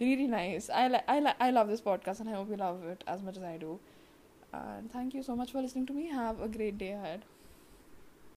really 0.00 0.26
nice. 0.26 0.70
I 0.70 1.02
I 1.08 1.34
I 1.40 1.50
love 1.50 1.68
this 1.68 1.80
podcast, 1.80 2.20
and 2.20 2.28
I 2.28 2.34
hope 2.34 2.50
you 2.50 2.56
love 2.56 2.84
it 2.84 3.04
as 3.06 3.22
much 3.22 3.36
as 3.36 3.42
I 3.42 3.56
do. 3.56 3.78
And 4.52 4.90
thank 4.92 5.14
you 5.14 5.22
so 5.22 5.36
much 5.36 5.52
for 5.52 5.62
listening 5.62 5.86
to 5.86 5.92
me. 5.92 6.08
Have 6.08 6.40
a 6.40 6.48
great 6.48 6.78
day 6.78 6.92
ahead. 6.92 7.24